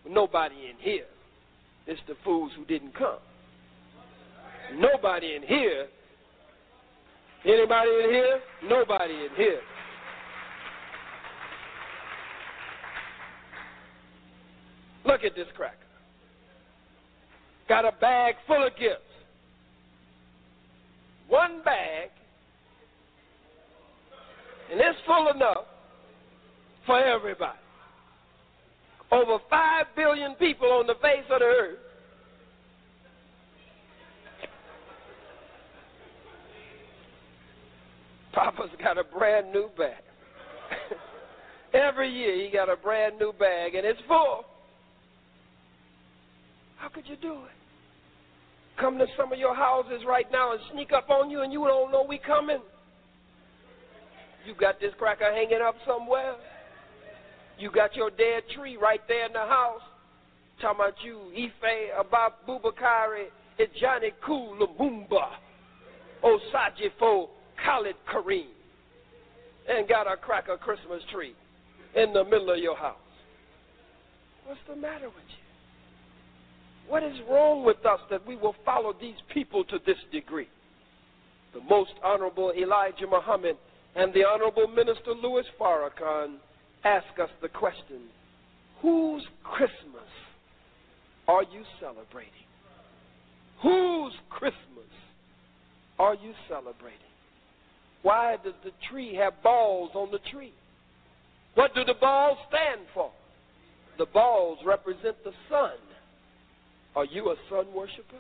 Nobody 0.09 0.55
in 0.71 0.77
here. 0.79 1.07
It's 1.87 2.01
the 2.09 2.15
fools 2.25 2.53
who 2.57 2.65
didn't 2.65 2.95
come. 2.97 3.19
Nobody 4.75 5.37
in 5.37 5.43
here. 5.43 5.87
Anybody 7.45 7.91
in 8.03 8.11
here? 8.11 8.41
Nobody 8.65 9.15
in 9.15 9.29
here. 9.37 9.61
Look 15.07 15.25
at 15.25 15.35
this 15.37 15.47
cracker. 15.57 15.77
Got 17.69 17.85
a 17.85 17.93
bag 18.01 18.35
full 18.47 18.67
of 18.67 18.73
gifts. 18.79 19.03
One 21.29 21.63
bag, 21.65 22.11
and 24.71 24.81
it's 24.81 24.99
full 25.07 25.31
enough 25.35 25.65
for 26.87 27.03
everybody. 27.03 27.59
Over 29.11 29.39
5 29.49 29.87
billion 29.95 30.35
people 30.35 30.69
on 30.69 30.87
the 30.87 30.95
face 30.95 31.25
of 31.31 31.41
the 31.41 31.45
earth. 31.45 31.79
Papa's 38.33 38.71
got 38.83 38.99
a 38.99 39.05
brand 39.05 39.53
new 39.53 39.71
bag. 39.79 40.03
Every 41.75 42.11
year 42.11 42.45
he 42.45 42.51
got 42.53 42.69
a 42.69 42.77
brand 42.77 43.19
new 43.19 43.33
bag 43.33 43.75
and 43.75 43.87
it's 43.87 44.01
full. 44.07 44.45
How 46.77 46.89
could 46.89 47.07
you 47.07 47.17
do 47.17 47.33
it? 47.33 47.57
Come 48.79 48.99
to 48.99 49.07
some 49.17 49.33
of 49.33 49.39
your 49.39 49.55
houses 49.55 50.03
right 50.07 50.27
now 50.31 50.53
and 50.53 50.61
sneak 50.73 50.93
up 50.93 51.09
on 51.09 51.31
you 51.31 51.43
and 51.43 51.53
you 51.53 51.65
don't 51.65 51.91
know 51.91 52.05
we 52.07 52.19
coming. 52.19 52.61
You 54.47 54.55
got 54.55 54.79
this 54.81 54.93
cracker 54.99 55.33
hanging 55.33 55.61
up 55.67 55.75
somewhere. 55.87 56.35
You 57.59 57.71
got 57.71 57.97
your 57.97 58.11
dead 58.11 58.43
tree 58.55 58.77
right 58.77 59.01
there 59.09 59.27
in 59.27 59.33
the 59.33 59.39
house. 59.39 59.81
Talking 60.61 60.81
about 60.81 60.95
you, 61.03 61.21
Ife, 61.37 62.07
about 62.07 62.47
Bubakari, 62.47 63.27
Ijani 63.59 64.13
Ku 64.25 64.57
Lumumba, 64.61 65.31
Osajifo, 66.23 67.29
Khalid 67.65 67.97
Kareem. 68.13 68.47
And 69.69 69.89
got 69.89 70.11
a 70.11 70.17
cracker 70.17 70.57
Christmas 70.59 71.03
tree 71.13 71.35
in 71.97 72.13
the 72.13 72.25
middle 72.25 72.51
of 72.51 72.59
your 72.59 72.77
house. 72.77 72.97
What's 74.47 74.61
the 74.69 74.77
matter 74.77 75.07
with 75.07 75.25
you? 75.29 75.46
What 76.89 77.03
is 77.03 77.17
wrong 77.29 77.65
with 77.65 77.85
us 77.85 78.01
that 78.11 78.27
we 78.27 78.37
will 78.37 78.55
follow 78.65 78.95
these 79.01 79.17
people 79.35 79.65
to 79.65 79.79
this 79.87 79.97
degree? 80.13 80.49
The 81.53 81.61
Most 81.69 81.93
Honorable 82.05 82.53
Elijah 82.57 83.07
Muhammad 83.11 83.57
and 83.97 84.13
the 84.13 84.25
Honorable 84.25 84.69
Minister 84.69 85.13
Louis 85.21 85.45
Farrakhan 85.59 86.37
ask 86.85 87.07
us 87.21 87.31
the 87.43 87.49
question 87.49 88.03
whose 88.81 89.27
Christmas 89.43 90.11
are 91.27 91.43
you 91.43 91.65
celebrating? 91.81 92.33
Whose 93.63 94.13
Christmas 94.31 94.61
are 95.99 96.15
you 96.15 96.33
celebrating? 96.49 97.01
Why 98.03 98.37
does 98.45 98.55
the 98.63 98.71
tree 98.91 99.15
have 99.17 99.43
balls 99.43 99.91
on 99.95 100.13
the 100.13 100.21
tree? 100.31 100.53
What 101.55 101.75
do 101.75 101.85
the 101.85 101.95
balls 102.01 102.39
stand 102.49 102.87
for? 102.95 103.11
The 103.99 104.07
balls 104.07 104.59
represent 104.65 105.17
the 105.25 105.33
sun. 105.49 105.73
Are 106.97 107.05
you 107.05 107.31
a 107.31 107.37
sun 107.51 107.67
worshiper? 107.75 108.17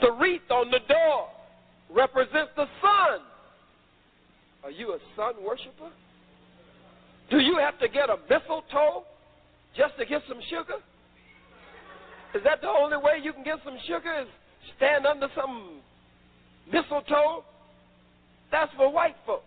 The 0.00 0.10
wreath 0.12 0.50
on 0.50 0.70
the 0.70 0.80
door 0.88 1.28
represents 1.88 2.50
the 2.56 2.66
sun. 2.82 3.20
Are 4.64 4.70
you 4.72 4.92
a 4.92 4.98
sun 5.14 5.34
worshiper? 5.46 5.90
Do 7.30 7.38
you 7.38 7.56
have 7.58 7.78
to 7.78 7.88
get 7.88 8.10
a 8.10 8.16
mistletoe 8.28 9.04
just 9.76 9.96
to 9.98 10.04
get 10.04 10.22
some 10.28 10.40
sugar? 10.50 10.80
Is 12.34 12.42
that 12.42 12.60
the 12.60 12.68
only 12.68 12.96
way 12.96 13.20
you 13.22 13.32
can 13.32 13.44
get 13.44 13.58
some 13.64 13.78
sugar? 13.86 14.22
Is 14.22 14.28
stand 14.76 15.06
under 15.06 15.28
some 15.36 15.78
mistletoe? 16.70 17.44
That's 18.50 18.72
for 18.76 18.92
white 18.92 19.16
folks. 19.24 19.44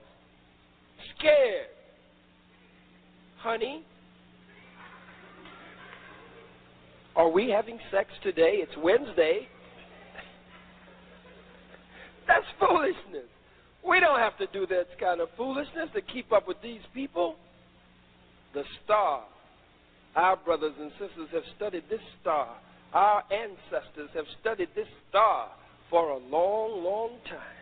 Scared. 1.17 1.67
Honey, 3.39 3.83
are 7.19 7.27
we 7.27 7.49
having 7.49 7.77
sex 7.91 8.09
today? 8.23 8.63
It's 8.63 8.71
Wednesday. 8.81 9.45
That's 12.27 12.45
foolishness. 12.57 13.27
We 13.85 13.99
don't 13.99 14.19
have 14.19 14.37
to 14.37 14.47
do 14.53 14.65
that 14.67 14.85
kind 14.97 15.19
of 15.19 15.27
foolishness 15.35 15.89
to 15.95 16.01
keep 16.01 16.31
up 16.31 16.47
with 16.47 16.55
these 16.63 16.79
people 16.93 17.35
the 18.53 18.63
star. 18.85 19.23
Our 20.15 20.37
brothers 20.37 20.71
and 20.79 20.91
sisters 20.91 21.27
have 21.33 21.43
studied 21.57 21.83
this 21.89 21.99
star. 22.21 22.55
Our 22.93 23.21
ancestors 23.31 24.09
have 24.15 24.25
studied 24.39 24.69
this 24.73 24.87
star 25.09 25.49
for 25.89 26.11
a 26.11 26.17
long, 26.17 26.83
long 26.85 27.09
time. 27.29 27.57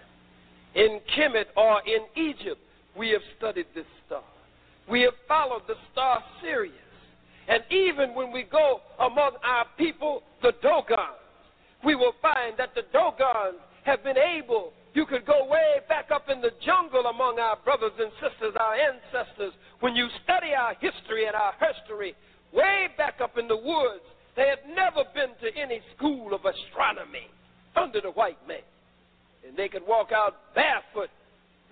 In 0.76 1.00
Kemet 1.18 1.46
or 1.58 1.82
in 1.88 2.06
Egypt, 2.16 2.62
we 2.96 3.10
have 3.10 3.22
studied 3.40 3.66
this 3.74 3.88
star. 4.06 4.24
We 4.88 5.02
have 5.02 5.14
followed 5.28 5.64
the 5.68 5.76
star 5.92 6.24
Sirius. 6.44 6.76
And 7.48 7.64
even 7.72 8.14
when 8.14 8.32
we 8.32 8.44
go 8.44 8.82
among 9.00 9.32
our 9.44 9.66
people, 9.78 10.24
the 10.42 10.54
Dogons, 10.62 11.20
we 11.86 11.96
will 11.96 12.14
find 12.22 12.58
that 12.58 12.76
the 12.76 12.84
Dogons 12.92 13.60
have 13.86 14.04
been 14.04 14.18
able 14.18 14.74
you 14.98 15.06
could 15.06 15.28
go 15.28 15.46
way 15.46 15.78
back 15.88 16.10
up 16.10 16.26
in 16.28 16.42
the 16.42 16.50
jungle 16.66 17.06
among 17.06 17.38
our 17.38 17.56
brothers 17.64 17.94
and 18.00 18.10
sisters, 18.18 18.58
our 18.60 18.74
ancestors. 18.74 19.54
When 19.80 19.96
you 19.96 20.08
study 20.24 20.58
our 20.58 20.74
history 20.74 21.28
and 21.28 21.36
our 21.36 21.54
history, 21.62 22.16
way 22.52 22.88
back 22.98 23.22
up 23.22 23.38
in 23.38 23.48
the 23.48 23.56
woods, 23.56 24.02
they 24.36 24.50
had 24.50 24.66
never 24.74 25.06
been 25.14 25.38
to 25.46 25.54
any 25.54 25.82
school 25.96 26.34
of 26.34 26.42
astronomy 26.50 27.30
under 27.76 28.02
the 28.02 28.10
white 28.10 28.42
man. 28.48 28.66
And 29.48 29.56
they 29.56 29.70
could 29.70 29.86
walk 29.86 30.10
out 30.12 30.56
barefoot, 30.56 31.14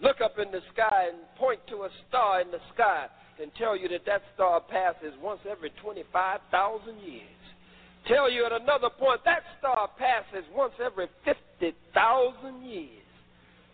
look 0.03 0.21
up 0.21 0.38
in 0.38 0.51
the 0.51 0.61
sky, 0.71 1.09
and 1.09 1.17
point 1.35 1.61
to 1.69 1.89
a 1.89 1.89
star 2.07 2.41
in 2.41 2.51
the 2.51 2.61
sky 2.75 3.07
and 3.41 3.52
tell 3.58 3.76
you 3.78 3.88
that 3.89 4.06
that 4.06 4.21
star 4.34 4.62
passes 4.62 5.13
once 5.21 5.39
every 5.50 5.71
25,000 5.82 7.00
years. 7.00 7.21
Tell 8.08 8.30
you 8.30 8.45
at 8.45 8.52
another 8.52 8.89
point 8.89 9.21
that 9.26 9.43
star 9.60 9.89
passes 9.98 10.45
once 10.56 10.74
every 10.84 11.08
50,000 11.26 12.63
years. 12.63 12.89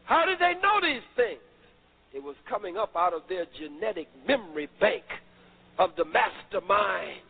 How 0.06 0.26
did 0.26 0.40
they 0.40 0.54
know 0.62 0.80
these 0.82 1.06
things? 1.16 1.42
It 2.14 2.24
was 2.24 2.36
coming 2.50 2.78
up 2.78 2.96
out 2.96 3.14
of 3.14 3.22
their 3.30 3.46
genetic 3.60 4.08
memory 4.28 4.70
bank 4.80 5.04
of 5.80 5.92
the 5.98 6.06
mastermind, 6.06 7.22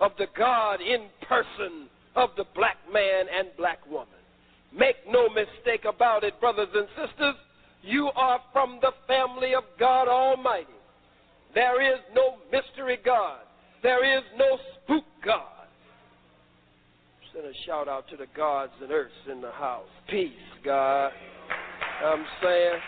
of 0.00 0.12
the 0.18 0.26
God 0.36 0.80
in 0.80 1.06
person, 1.28 1.88
of 2.16 2.30
the 2.36 2.44
black 2.54 2.76
man 2.92 3.26
and 3.32 3.48
black 3.56 3.78
woman. 3.90 4.08
Make 4.76 4.96
no 5.08 5.28
mistake 5.28 5.84
about 5.84 6.24
it, 6.24 6.40
brothers 6.40 6.68
and 6.74 6.88
sisters, 6.96 7.36
you 7.82 8.10
are 8.16 8.40
from 8.52 8.78
the 8.80 8.92
family 9.06 9.54
of 9.54 9.64
God 9.78 10.08
Almighty. 10.08 10.66
There 11.54 11.80
is 11.82 12.00
no 12.14 12.36
mystery 12.50 12.98
God. 13.04 13.40
There 13.82 14.18
is 14.18 14.24
no 14.36 14.58
spook 14.82 15.04
God. 15.24 15.66
Send 17.32 17.46
a 17.46 17.52
shout 17.66 17.88
out 17.88 18.08
to 18.10 18.16
the 18.16 18.26
gods 18.36 18.72
and 18.82 18.90
earths 18.90 19.12
in 19.30 19.40
the 19.40 19.50
house. 19.52 19.88
Peace, 20.08 20.32
God. 20.64 21.12
I'm 22.04 22.24
saying 22.42 22.80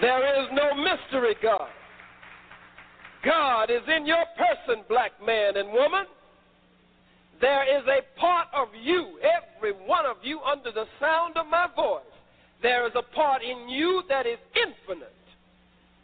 there 0.00 0.42
is 0.42 0.48
no 0.52 0.74
mystery 0.74 1.36
God. 1.42 1.68
God 3.24 3.70
is 3.70 3.82
in 3.96 4.06
your 4.06 4.24
person, 4.36 4.84
black 4.88 5.12
man 5.24 5.56
and 5.56 5.72
woman. 5.72 6.06
There 7.40 7.78
is 7.78 7.84
a 7.86 8.20
part 8.20 8.48
of 8.54 8.68
you, 8.80 9.18
every 9.22 9.72
one 9.72 10.06
of 10.06 10.16
you, 10.22 10.40
under 10.40 10.72
the 10.72 10.84
sound 11.00 11.36
of 11.36 11.46
my 11.46 11.66
voice. 11.74 12.02
There 12.62 12.86
is 12.86 12.92
a 12.96 13.14
part 13.14 13.42
in 13.42 13.68
you 13.68 14.02
that 14.08 14.26
is 14.26 14.38
infinite. 14.56 15.14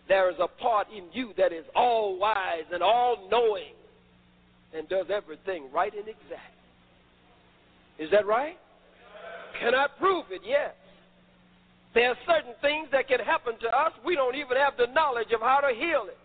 There 0.08 0.30
is 0.30 0.36
a 0.40 0.48
part 0.48 0.88
in 0.90 1.04
you 1.12 1.32
that 1.36 1.52
is 1.52 1.64
all 1.76 2.18
wise 2.18 2.64
and 2.72 2.82
all 2.82 3.28
knowing 3.30 3.74
and 4.74 4.88
does 4.88 5.06
everything 5.12 5.68
right 5.72 5.92
and 5.92 6.08
exact. 6.08 6.56
Is 7.98 8.10
that 8.10 8.26
right? 8.26 8.56
Can 9.60 9.74
I 9.74 9.86
prove 9.98 10.26
it? 10.30 10.42
Yes. 10.44 10.72
There 11.94 12.10
are 12.10 12.16
certain 12.26 12.54
things 12.60 12.88
that 12.92 13.08
can 13.08 13.20
happen 13.20 13.54
to 13.60 13.68
us. 13.68 13.92
We 14.04 14.14
don't 14.14 14.36
even 14.36 14.56
have 14.56 14.74
the 14.78 14.92
knowledge 14.92 15.32
of 15.34 15.40
how 15.40 15.60
to 15.60 15.74
heal 15.74 16.04
it 16.06 16.18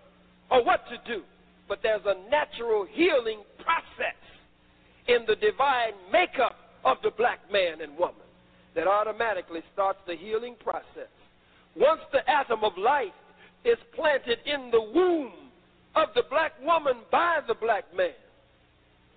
or 0.52 0.64
what 0.64 0.82
to 0.90 0.98
do. 1.12 1.24
But 1.68 1.80
there's 1.82 2.06
a 2.06 2.30
natural 2.30 2.86
healing 2.92 3.42
process 3.58 4.20
in 5.08 5.26
the 5.28 5.36
divine 5.36 5.94
makeup 6.12 6.56
of 6.86 6.98
the 7.04 7.12
black 7.12 7.40
man 7.52 7.82
and 7.82 7.98
woman 7.98 8.28
that 8.76 8.88
automatically 8.88 9.62
starts 9.74 10.00
the 10.06 10.16
healing 10.16 10.56
process. 10.64 11.10
Once 11.76 12.02
the 12.12 12.30
atom 12.30 12.64
of 12.64 12.78
life 12.78 13.14
is 13.66 13.78
planted 13.96 14.40
in 14.46 14.72
the 14.72 14.82
womb 14.82 15.32
of 15.96 16.10
the 16.16 16.24
black 16.30 16.54
woman 16.62 16.96
by 17.12 17.40
the 17.48 17.54
black 17.54 17.86
man, 17.96 18.10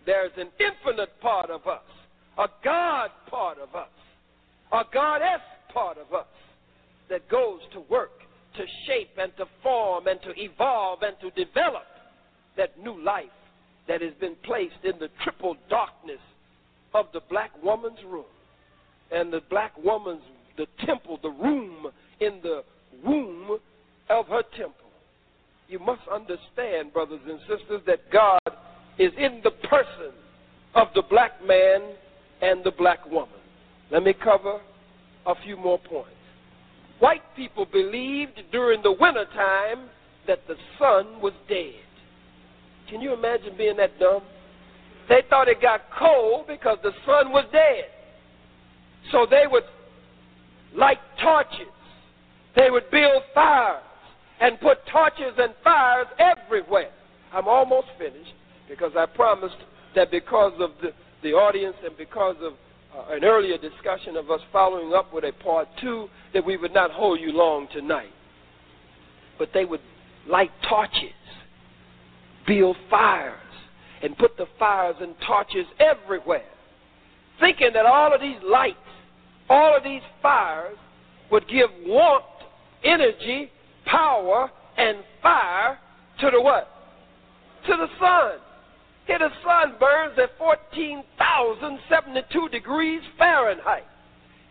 there's 0.05 0.33
an 0.37 0.49
infinite 0.61 1.11
part 1.21 1.51
of 1.51 1.67
us, 1.67 1.83
a 2.39 2.47
God 2.63 3.11
part 3.29 3.59
of 3.59 3.75
us, 3.75 3.89
a 4.73 4.83
goddess 4.93 5.43
part 5.73 5.99
of 5.99 6.15
us 6.15 6.27
that 7.09 7.29
goes 7.29 7.61
to 7.73 7.81
work 7.91 8.11
to 8.57 8.65
shape 8.87 9.11
and 9.19 9.33
to 9.37 9.45
form 9.63 10.07
and 10.07 10.21
to 10.23 10.33
evolve 10.37 11.01
and 11.03 11.17
to 11.21 11.31
develop 11.45 11.85
that 12.57 12.79
new 12.83 13.03
life 13.03 13.25
that 13.89 14.01
has 14.01 14.13
been 14.21 14.35
placed 14.45 14.83
in 14.85 14.99
the 14.99 15.09
triple 15.23 15.57
darkness 15.69 16.21
of 16.95 17.07
the 17.13 17.21
black 17.29 17.51
woman's 17.63 18.03
room. 18.07 18.25
And 19.13 19.33
the 19.33 19.43
black 19.51 19.73
woman's, 19.83 20.23
the 20.57 20.67
temple, 20.85 21.19
the 21.23 21.31
room 21.31 21.87
in 22.21 22.41
the 22.43 22.65
womb 23.05 23.59
of 24.09 24.27
her 24.29 24.43
temple. 24.57 24.87
You 25.69 25.79
must 25.81 26.03
understand, 26.13 26.93
brothers 26.93 27.21
and 27.29 27.41
sisters, 27.41 27.83
that 27.87 28.11
God 28.13 28.41
is 28.99 29.13
in 29.19 29.41
the 29.43 29.51
person 29.51 30.13
of 30.75 30.89
the 30.95 31.03
black 31.11 31.33
man 31.45 31.81
and 32.41 32.63
the 32.63 32.71
black 32.71 33.05
woman. 33.11 33.41
Let 33.91 34.03
me 34.03 34.13
cover 34.13 34.61
a 35.27 35.35
few 35.45 35.57
more 35.57 35.79
points. 35.79 36.11
White 36.99 37.23
people 37.35 37.67
believed 37.67 38.41
during 38.53 38.83
the 38.83 38.93
wintertime 38.93 39.89
that 40.27 40.41
the 40.47 40.55
sun 40.79 41.21
was 41.21 41.33
dead. 41.49 41.75
Can 42.89 43.01
you 43.01 43.13
imagine 43.13 43.57
being 43.57 43.77
that 43.77 43.99
dumb? 43.99 44.23
They 45.09 45.23
thought 45.29 45.49
it 45.49 45.61
got 45.61 45.83
cold 45.99 46.47
because 46.47 46.79
the 46.83 46.93
sun 47.05 47.33
was 47.33 47.45
dead. 47.53 47.87
So 49.13 49.27
they 49.29 49.45
would 49.51 49.65
light 50.75 50.99
torches. 51.23 51.73
They 52.57 52.71
would 52.71 52.91
build 52.91 53.23
fires 53.35 53.83
and 54.41 54.61
put 54.61 54.79
torches 54.91 55.35
and 55.39 55.55
fires 55.65 56.07
everywhere. 56.19 56.91
I'm 57.33 57.49
almost 57.49 57.89
finished 57.99 58.35
because 58.69 58.93
I 58.97 59.07
promised 59.07 59.57
that 59.95 60.11
because 60.11 60.53
of 60.61 60.71
the, 60.83 60.91
the 61.23 61.31
audience 61.31 61.77
and 61.85 61.97
because 61.97 62.37
of 62.41 62.53
uh, 62.97 63.15
an 63.15 63.25
earlier 63.25 63.59
discussion 63.59 64.17
of 64.17 64.31
us 64.31 64.41
following 64.53 64.95
up 64.95 65.13
with 65.13 65.25
a 65.25 65.33
part 65.43 65.69
two, 65.81 66.09
that 66.35 66.45
we 66.45 66.57
would 66.57 66.73
not 66.73 66.91
hold 66.91 67.21
you 67.21 67.33
long 67.33 67.67
tonight. 67.73 68.11
But 69.39 69.51
they 69.53 69.65
would 69.65 69.81
light 70.29 70.51
torches, 70.69 71.11
build 72.47 72.77
fires, 72.91 73.35
and 74.03 74.17
put 74.17 74.37
the 74.37 74.47
fires 74.59 74.97
and 75.01 75.15
torches 75.27 75.67
everywhere, 75.81 76.45
thinking 77.41 77.71
that 77.75 77.87
all 77.87 78.15
of 78.15 78.21
these 78.21 78.41
lights, 78.45 78.77
all 79.49 79.77
of 79.77 79.83
these 79.83 80.03
fires 80.23 80.77
would 81.31 81.49
give 81.49 81.71
warmth, 81.85 82.25
energy, 82.85 83.51
power, 83.87 84.51
and 84.77 84.99
fire 85.23 85.79
to 86.21 86.31
the 86.31 86.41
what? 86.41 86.69
To 87.67 87.77
the 87.77 87.89
sun. 87.99 88.39
Here 89.07 89.19
the 89.19 89.31
sun 89.45 89.75
burns 89.79 90.19
at 90.19 90.31
14,072 90.39 92.49
degrees 92.49 93.03
Fahrenheit, 93.17 93.85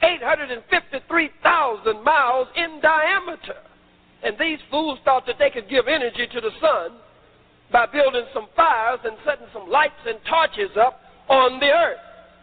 853,000 0.01 2.03
miles 2.03 2.47
in 2.55 2.79
diameter. 2.81 3.57
And 4.23 4.37
these 4.39 4.59
fools 4.71 4.97
thought 5.03 5.25
that 5.27 5.37
they 5.37 5.49
could 5.49 5.67
give 5.69 5.87
energy 5.87 6.27
to 6.31 6.41
the 6.41 6.51
sun 6.61 6.91
by 7.71 7.85
building 7.85 8.25
some 8.33 8.47
fires 8.55 8.99
and 9.03 9.17
setting 9.25 9.47
some 9.53 9.69
lights 9.69 9.93
and 10.05 10.17
torches 10.27 10.71
up 10.79 11.01
on 11.27 11.59
the 11.59 11.67
earth. 11.67 11.99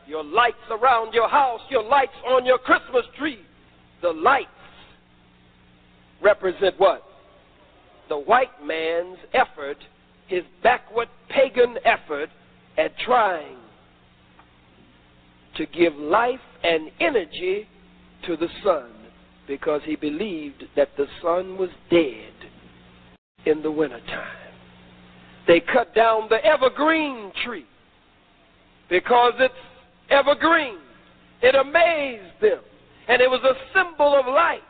Your 0.06 0.22
lights 0.22 0.68
around 0.70 1.14
your 1.14 1.28
house, 1.28 1.62
your 1.70 1.82
lights 1.82 2.12
on 2.26 2.44
your 2.44 2.58
Christmas 2.58 3.06
tree. 3.18 3.40
The 4.02 4.12
lights 4.12 4.50
represent 6.22 6.78
what? 6.78 7.02
The 8.08 8.18
white 8.18 8.64
man's 8.64 9.18
effort 9.32 9.78
his 10.32 10.42
backward 10.62 11.08
pagan 11.28 11.76
effort 11.84 12.30
at 12.78 12.96
trying 13.04 13.58
to 15.56 15.66
give 15.66 15.94
life 15.94 16.40
and 16.64 16.90
energy 17.00 17.68
to 18.26 18.36
the 18.36 18.48
sun 18.64 18.90
because 19.46 19.82
he 19.84 19.94
believed 19.94 20.64
that 20.74 20.88
the 20.96 21.06
sun 21.20 21.58
was 21.58 21.68
dead 21.90 22.32
in 23.44 23.60
the 23.62 23.70
wintertime. 23.70 24.38
They 25.46 25.60
cut 25.60 25.94
down 25.94 26.28
the 26.30 26.42
evergreen 26.44 27.30
tree 27.44 27.66
because 28.88 29.34
it's 29.38 29.54
evergreen. 30.08 30.78
It 31.42 31.56
amazed 31.56 32.40
them, 32.40 32.60
and 33.08 33.20
it 33.20 33.28
was 33.28 33.42
a 33.42 33.54
symbol 33.76 34.14
of 34.18 34.26
life. 34.26 34.60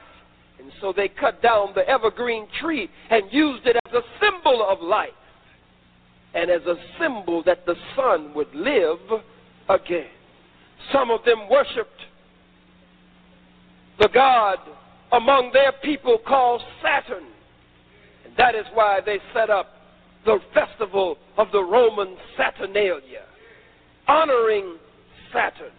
And 0.62 0.72
so 0.80 0.92
they 0.96 1.08
cut 1.08 1.42
down 1.42 1.72
the 1.74 1.88
evergreen 1.88 2.46
tree 2.60 2.88
and 3.10 3.24
used 3.32 3.66
it 3.66 3.76
as 3.84 3.92
a 3.92 4.02
symbol 4.20 4.64
of 4.68 4.80
life 4.80 5.10
and 6.34 6.50
as 6.50 6.62
a 6.62 6.76
symbol 7.00 7.42
that 7.44 7.66
the 7.66 7.74
sun 7.96 8.32
would 8.34 8.54
live 8.54 8.98
again. 9.68 10.06
Some 10.92 11.10
of 11.10 11.24
them 11.24 11.48
worshiped 11.50 12.00
the 13.98 14.08
god 14.08 14.58
among 15.10 15.50
their 15.52 15.72
people 15.82 16.18
called 16.26 16.62
Saturn. 16.82 17.24
And 18.24 18.34
that 18.38 18.54
is 18.54 18.64
why 18.72 19.00
they 19.04 19.18
set 19.34 19.50
up 19.50 19.66
the 20.24 20.38
festival 20.54 21.18
of 21.36 21.48
the 21.52 21.62
Roman 21.62 22.16
Saturnalia, 22.36 23.24
honoring 24.06 24.76
Saturn 25.32 25.72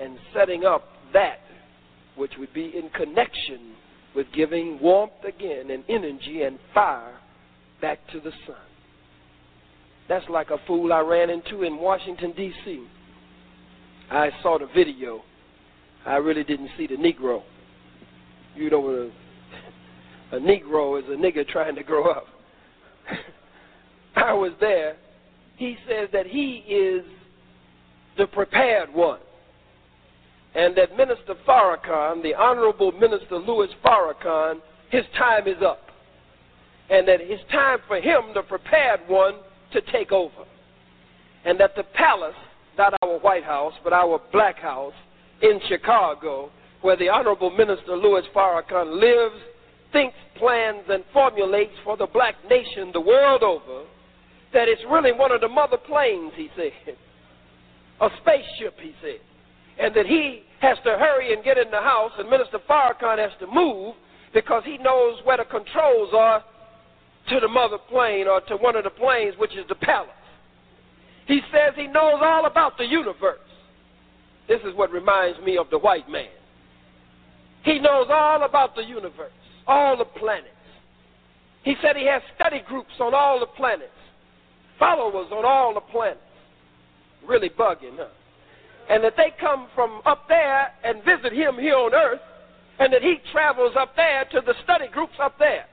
and 0.00 0.18
setting 0.34 0.64
up 0.64 0.84
that 1.12 1.40
which 2.16 2.32
would 2.38 2.52
be 2.52 2.72
in 2.76 2.88
connection 2.90 3.74
with 4.14 4.26
giving 4.34 4.80
warmth 4.80 5.12
again 5.26 5.70
and 5.70 5.84
energy 5.88 6.42
and 6.42 6.58
fire 6.72 7.18
back 7.80 7.98
to 8.12 8.20
the 8.20 8.30
sun. 8.46 8.56
That's 10.08 10.28
like 10.28 10.50
a 10.50 10.58
fool 10.66 10.92
I 10.92 11.00
ran 11.00 11.30
into 11.30 11.62
in 11.62 11.78
Washington, 11.78 12.32
D.C. 12.36 12.86
I 14.10 14.30
saw 14.42 14.58
the 14.58 14.68
video. 14.74 15.22
I 16.06 16.16
really 16.16 16.44
didn't 16.44 16.70
see 16.78 16.86
the 16.86 16.94
Negro. 16.94 17.42
You 18.54 18.70
know, 18.70 19.10
a, 20.32 20.36
a 20.36 20.40
Negro 20.40 20.98
is 20.98 21.04
a 21.08 21.16
nigger 21.16 21.46
trying 21.46 21.74
to 21.74 21.82
grow 21.82 22.08
up. 22.10 22.26
I 24.16 24.32
was 24.32 24.52
there. 24.60 24.96
He 25.56 25.76
says 25.88 26.08
that 26.12 26.26
he 26.26 26.64
is 26.68 27.04
the 28.16 28.26
prepared 28.26 28.92
one. 28.94 29.18
And 30.56 30.74
that 30.78 30.96
Minister 30.96 31.34
Farrakhan, 31.46 32.22
the 32.22 32.34
Honorable 32.34 32.90
Minister 32.92 33.36
Louis 33.36 33.68
Farrakhan, 33.84 34.60
his 34.90 35.04
time 35.18 35.46
is 35.46 35.62
up. 35.62 35.82
And 36.88 37.06
that 37.06 37.20
it's 37.20 37.42
time 37.52 37.78
for 37.86 37.96
him, 37.96 38.32
the 38.32 38.40
prepared 38.40 39.00
one, 39.06 39.34
to 39.74 39.82
take 39.92 40.12
over. 40.12 40.44
And 41.44 41.60
that 41.60 41.76
the 41.76 41.82
palace, 41.82 42.34
not 42.78 42.94
our 43.02 43.18
White 43.18 43.44
House, 43.44 43.74
but 43.84 43.92
our 43.92 44.18
Black 44.32 44.58
House 44.58 44.94
in 45.42 45.60
Chicago, 45.68 46.50
where 46.80 46.96
the 46.96 47.10
Honorable 47.10 47.50
Minister 47.50 47.94
Louis 47.94 48.22
Farrakhan 48.34 48.98
lives, 48.98 49.42
thinks, 49.92 50.16
plans, 50.38 50.84
and 50.88 51.04
formulates 51.12 51.74
for 51.84 51.98
the 51.98 52.06
black 52.06 52.34
nation 52.48 52.90
the 52.94 53.00
world 53.00 53.42
over, 53.42 53.84
that 54.54 54.68
it's 54.68 54.82
really 54.90 55.12
one 55.12 55.32
of 55.32 55.42
the 55.42 55.48
mother 55.48 55.76
planes, 55.76 56.32
he 56.34 56.48
said. 56.56 56.72
A 58.00 58.08
spaceship, 58.22 58.78
he 58.80 58.92
said. 59.02 59.20
And 59.78 59.94
that 59.94 60.06
he 60.06 60.45
has 60.60 60.78
to 60.84 60.90
hurry 60.98 61.32
and 61.32 61.44
get 61.44 61.58
in 61.58 61.70
the 61.70 61.80
house, 61.80 62.12
and 62.18 62.28
Minister 62.28 62.58
Farrakhan 62.68 63.18
has 63.18 63.32
to 63.40 63.46
move 63.46 63.94
because 64.32 64.62
he 64.64 64.78
knows 64.78 65.18
where 65.24 65.36
the 65.36 65.44
controls 65.44 66.10
are 66.14 66.42
to 67.28 67.40
the 67.40 67.48
mother 67.48 67.78
plane 67.90 68.26
or 68.28 68.40
to 68.42 68.56
one 68.56 68.76
of 68.76 68.84
the 68.84 68.90
planes, 68.90 69.34
which 69.38 69.52
is 69.52 69.64
the 69.68 69.74
palace. 69.74 70.10
He 71.26 71.40
says 71.52 71.74
he 71.74 71.86
knows 71.86 72.20
all 72.22 72.46
about 72.46 72.78
the 72.78 72.84
universe. 72.84 73.40
This 74.48 74.60
is 74.60 74.74
what 74.76 74.92
reminds 74.92 75.40
me 75.40 75.58
of 75.58 75.68
the 75.70 75.78
white 75.78 76.08
man. 76.08 76.28
He 77.64 77.80
knows 77.80 78.06
all 78.10 78.44
about 78.44 78.76
the 78.76 78.82
universe, 78.82 79.32
all 79.66 79.96
the 79.96 80.04
planets. 80.04 80.50
He 81.64 81.74
said 81.82 81.96
he 81.96 82.06
has 82.06 82.22
study 82.36 82.62
groups 82.66 82.92
on 83.00 83.12
all 83.12 83.40
the 83.40 83.46
planets, 83.46 83.90
followers 84.78 85.26
on 85.32 85.44
all 85.44 85.74
the 85.74 85.80
planets. 85.80 86.20
Really 87.26 87.48
bugging, 87.50 87.96
huh? 87.96 88.06
And 88.88 89.02
that 89.04 89.14
they 89.16 89.32
come 89.40 89.68
from 89.74 90.00
up 90.06 90.28
there 90.28 90.68
and 90.84 91.02
visit 91.04 91.32
him 91.32 91.56
here 91.58 91.76
on 91.76 91.94
earth, 91.94 92.20
and 92.78 92.92
that 92.92 93.02
he 93.02 93.16
travels 93.32 93.74
up 93.78 93.96
there 93.96 94.24
to 94.32 94.40
the 94.44 94.54
study 94.62 94.86
groups 94.92 95.14
up 95.20 95.38
there 95.38 95.66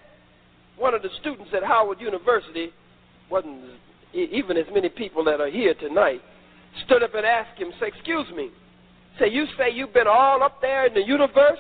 one 0.78 0.94
of 0.94 1.02
the 1.02 1.10
students 1.20 1.52
at 1.56 1.64
Howard 1.64 2.02
University, 2.02 2.72
wasn't 3.30 3.62
even 4.14 4.58
as 4.58 4.66
many 4.74 4.90
people 4.90 5.24
that 5.24 5.40
are 5.40 5.50
here 5.50 5.74
tonight, 5.76 6.22
stood 6.86 7.04
up 7.04 7.14
and 7.16 7.26
asked 7.26 7.60
him, 7.60 7.72
say, 7.80 7.88
excuse 7.88 8.28
me, 8.36 8.50
say, 9.20 9.30
you 9.30 9.46
say 9.58 9.72
you've 9.72 9.94
been 9.94 10.08
all 10.08 10.44
up 10.44 10.62
there 10.62 10.88
in 10.88 10.94
the 10.94 11.06
universe? 11.06 11.60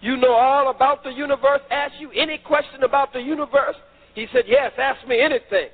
You 0.00 0.16
know 0.16 0.32
all 0.32 0.70
about 0.70 1.02
the 1.02 1.10
universe? 1.10 1.60
Ask 1.70 1.94
you 1.98 2.10
any 2.12 2.38
question 2.38 2.84
about 2.84 3.12
the 3.12 3.20
universe? 3.20 3.74
He 4.14 4.26
said, 4.32 4.44
Yes, 4.46 4.72
ask 4.78 5.06
me 5.08 5.20
anything. 5.20 5.68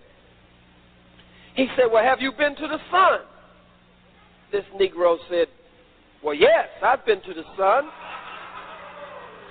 He 1.55 1.67
said, 1.77 1.87
Well, 1.93 2.03
have 2.03 2.21
you 2.21 2.33
been 2.33 2.57
to 2.57 2.67
the 2.69 2.79
sun? 2.91 3.21
This 4.55 4.65
Negro 4.81 5.19
said, 5.29 5.49
Well, 6.23 6.37
yes, 6.37 6.69
I've 6.81 7.05
been 7.05 7.21
to 7.23 7.35
the 7.35 7.43
sun. 7.59 7.91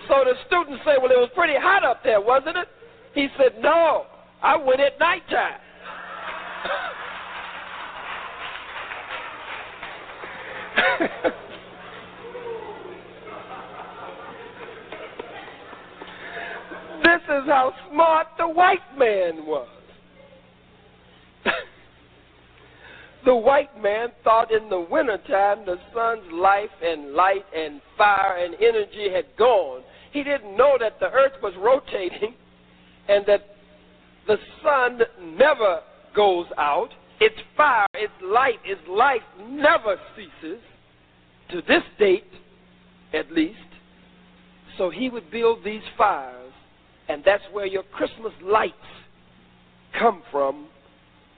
So 0.07 0.23
the 0.23 0.35
student 0.47 0.79
said, 0.85 0.95
Well, 1.01 1.11
it 1.11 1.19
was 1.19 1.29
pretty 1.35 1.55
hot 1.59 1.83
up 1.83 2.05
there, 2.05 2.21
wasn't 2.21 2.55
it? 2.55 2.69
He 3.13 3.27
said, 3.37 3.55
No, 3.59 4.05
I 4.41 4.55
went 4.55 4.79
at 4.79 4.97
nighttime. 5.01 5.59
this 17.03 17.21
is 17.23 17.45
how 17.47 17.73
smart 17.91 18.27
the 18.37 18.47
white 18.47 18.79
man 18.97 19.45
was. 19.45 19.67
the 23.26 23.36
white 23.36 23.82
man 23.82 24.09
thought 24.24 24.51
in 24.51 24.69
the 24.69 24.80
wintertime 24.80 25.65
the 25.65 25.78
sun's 25.93 26.32
life 26.32 26.69
and 26.84 27.13
light 27.13 27.45
and 27.55 27.82
fire 27.97 28.43
and 28.43 28.55
energy 28.55 29.09
had 29.13 29.26
gone. 29.38 29.82
He 30.11 30.24
didn't 30.24 30.57
know 30.57 30.78
that 30.80 30.99
the 30.99 31.09
earth 31.09 31.34
was 31.41 31.53
rotating 31.57 32.36
and 33.07 33.26
that 33.26 33.55
the 34.28 34.38
sun 34.61 34.99
never 35.38 35.82
goes 36.15 36.47
out. 36.57 36.89
Its 37.19 37.36
fire, 37.55 37.88
its 37.93 38.13
light, 38.21 38.59
its 38.65 38.82
life 38.89 39.21
never 39.47 39.97
ceases 40.15 40.59
to 41.51 41.61
this 41.67 41.84
date, 41.99 42.32
at 43.13 43.32
least. 43.32 43.57
So 44.78 44.89
he 44.89 45.09
would 45.09 45.30
build 45.32 45.63
these 45.63 45.84
fires, 45.97 46.51
and 47.07 47.24
that's 47.24 47.43
where 47.51 47.65
your 47.65 47.84
Christmas 47.84 48.34
lights 48.41 48.74
come 49.97 50.24
from 50.32 50.67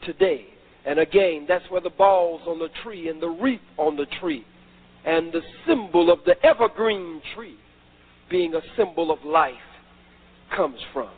today. 0.06 0.55
And 0.86 1.00
again, 1.00 1.46
that's 1.48 1.66
where 1.70 1.82
the 1.82 1.90
balls 1.90 2.42
on 2.48 2.60
the 2.60 2.70
tree 2.84 3.10
and 3.10 3.22
the 3.22 3.30
wreath 3.30 3.60
on 3.78 3.96
the 3.96 4.06
tree 4.20 4.46
and 5.06 5.32
the 5.32 5.42
symbol 5.68 6.12
of 6.12 6.20
the 6.26 6.36
evergreen 6.46 7.22
tree 7.36 7.58
being 8.30 8.56
a 8.56 8.62
symbol 8.78 9.12
of 9.12 9.24
life 9.24 9.54
comes 10.56 10.80
from. 10.94 11.10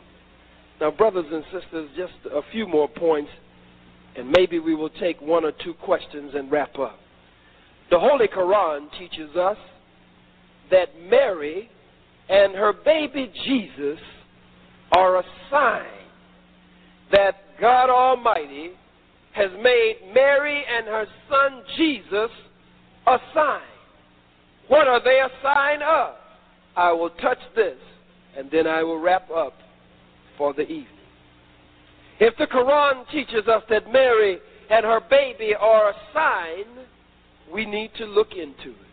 Now, 0.80 0.90
brothers 0.90 1.26
and 1.30 1.42
sisters, 1.44 1.90
just 1.96 2.12
a 2.32 2.40
few 2.52 2.66
more 2.66 2.88
points, 2.88 3.30
and 4.16 4.30
maybe 4.30 4.58
we 4.58 4.74
will 4.74 4.90
take 4.90 5.20
one 5.20 5.44
or 5.44 5.52
two 5.64 5.74
questions 5.74 6.32
and 6.34 6.50
wrap 6.50 6.78
up. 6.78 6.98
The 7.90 7.98
Holy 7.98 8.28
Quran 8.28 8.88
teaches 8.98 9.34
us 9.36 9.56
that 10.70 10.88
Mary 11.08 11.70
and 12.28 12.54
her 12.54 12.72
baby 12.72 13.32
Jesus 13.44 13.98
are 14.92 15.18
a 15.18 15.24
sign 15.50 15.86
that 17.10 17.36
God 17.60 17.90
Almighty 17.90 18.72
has 19.38 19.52
made 19.62 19.96
Mary 20.12 20.64
and 20.68 20.86
her 20.86 21.06
son 21.30 21.62
Jesus 21.76 22.30
a 23.06 23.18
sign. 23.32 23.60
What 24.66 24.88
are 24.88 25.02
they 25.02 25.20
a 25.20 25.30
sign 25.42 25.80
of? 25.82 26.14
I 26.76 26.92
will 26.92 27.10
touch 27.10 27.38
this 27.54 27.78
and 28.36 28.50
then 28.50 28.66
I 28.66 28.82
will 28.82 28.98
wrap 28.98 29.30
up 29.30 29.54
for 30.36 30.52
the 30.52 30.62
evening. 30.62 30.86
If 32.20 32.36
the 32.36 32.46
Quran 32.46 33.08
teaches 33.10 33.46
us 33.46 33.62
that 33.70 33.92
Mary 33.92 34.38
and 34.70 34.84
her 34.84 35.00
baby 35.08 35.54
are 35.58 35.90
a 35.90 35.94
sign, 36.12 36.84
we 37.52 37.64
need 37.64 37.90
to 37.98 38.04
look 38.04 38.32
into 38.32 38.70
it. 38.70 38.88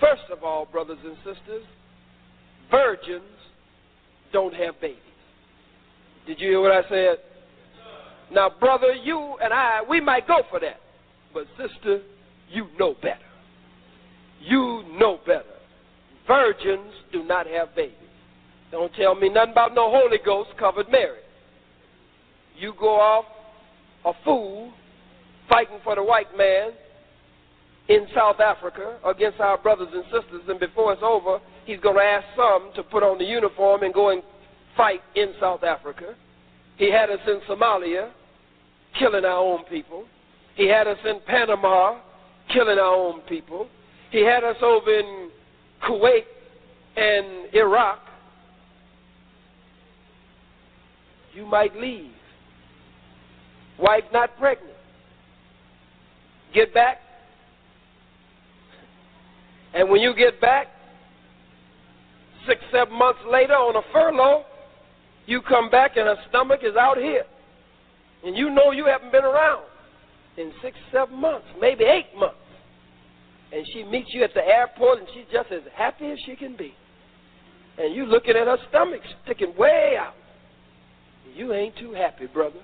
First 0.00 0.30
of 0.30 0.44
all, 0.44 0.66
brothers 0.66 0.98
and 1.02 1.16
sisters, 1.16 1.64
virgins 2.70 3.24
don't 4.32 4.54
have 4.54 4.80
babies. 4.80 4.98
Did 6.26 6.40
you 6.40 6.48
hear 6.48 6.60
what 6.60 6.72
I 6.72 6.88
said? 6.88 7.16
Now, 8.32 8.50
brother, 8.60 8.92
you 8.92 9.36
and 9.42 9.52
I, 9.52 9.80
we 9.88 10.00
might 10.00 10.26
go 10.26 10.42
for 10.50 10.60
that. 10.60 10.80
But, 11.32 11.46
sister, 11.56 12.02
you 12.50 12.66
know 12.78 12.94
better. 13.00 13.18
You 14.40 14.84
know 14.98 15.18
better. 15.26 15.44
Virgins 16.26 16.92
do 17.12 17.24
not 17.24 17.46
have 17.46 17.74
babies. 17.74 17.94
Don't 18.70 18.92
tell 18.94 19.14
me 19.14 19.28
nothing 19.28 19.52
about 19.52 19.74
no 19.74 19.90
Holy 19.90 20.18
Ghost 20.24 20.50
covered 20.58 20.90
Mary. 20.90 21.20
You 22.58 22.74
go 22.78 23.00
off 23.00 23.24
a 24.04 24.12
fool 24.24 24.72
fighting 25.48 25.78
for 25.82 25.94
the 25.94 26.02
white 26.02 26.36
man 26.36 26.72
in 27.88 28.06
South 28.14 28.40
Africa 28.40 28.98
against 29.06 29.40
our 29.40 29.56
brothers 29.56 29.88
and 29.92 30.04
sisters, 30.04 30.42
and 30.48 30.60
before 30.60 30.92
it's 30.92 31.02
over, 31.02 31.40
he's 31.64 31.80
going 31.80 31.96
to 31.96 32.02
ask 32.02 32.26
some 32.36 32.70
to 32.76 32.82
put 32.82 33.02
on 33.02 33.16
the 33.18 33.24
uniform 33.24 33.82
and 33.82 33.94
go 33.94 34.10
and 34.10 34.22
fight 34.76 35.00
in 35.14 35.32
South 35.40 35.64
Africa. 35.64 36.14
He 36.76 36.92
had 36.92 37.10
us 37.10 37.20
in 37.26 37.40
Somalia, 37.48 38.10
killing 38.98 39.24
our 39.24 39.38
own 39.38 39.64
people. 39.64 40.04
He 40.54 40.68
had 40.68 40.86
us 40.86 40.98
in 41.04 41.20
Panama, 41.26 42.00
killing 42.52 42.78
our 42.78 42.94
own 42.94 43.20
people. 43.22 43.68
He 44.10 44.24
had 44.24 44.44
us 44.44 44.56
over 44.62 44.90
in 44.90 45.30
Kuwait 45.86 46.24
and 46.96 47.54
Iraq. 47.54 48.00
You 51.34 51.46
might 51.46 51.76
leave. 51.76 52.10
Wife 53.78 54.04
not 54.12 54.36
pregnant. 54.38 54.74
Get 56.52 56.72
back, 56.74 56.98
and 59.74 59.88
when 59.88 60.00
you 60.00 60.14
get 60.14 60.40
back, 60.40 60.68
six, 62.46 62.60
seven 62.72 62.98
months 62.98 63.20
later 63.30 63.52
on 63.52 63.76
a 63.76 63.82
furlough, 63.92 64.44
you 65.26 65.42
come 65.42 65.70
back 65.70 65.96
and 65.96 66.06
her 66.06 66.16
stomach 66.28 66.60
is 66.62 66.74
out 66.74 66.96
here. 66.96 67.24
And 68.24 68.36
you 68.36 68.50
know 68.50 68.72
you 68.72 68.86
haven't 68.86 69.12
been 69.12 69.24
around 69.24 69.64
in 70.36 70.52
six, 70.62 70.76
seven 70.92 71.20
months, 71.20 71.46
maybe 71.60 71.84
eight 71.84 72.16
months. 72.16 72.36
And 73.52 73.66
she 73.72 73.82
meets 73.84 74.12
you 74.12 74.22
at 74.24 74.34
the 74.34 74.44
airport 74.44 74.98
and 74.98 75.08
she's 75.14 75.24
just 75.32 75.50
as 75.50 75.62
happy 75.74 76.06
as 76.06 76.18
she 76.26 76.36
can 76.36 76.56
be. 76.56 76.74
And 77.78 77.94
you 77.94 78.06
looking 78.06 78.36
at 78.36 78.46
her 78.46 78.58
stomach 78.68 79.00
sticking 79.24 79.54
way 79.56 79.96
out. 79.98 80.14
You 81.34 81.52
ain't 81.52 81.76
too 81.76 81.92
happy, 81.92 82.26
brother. 82.26 82.60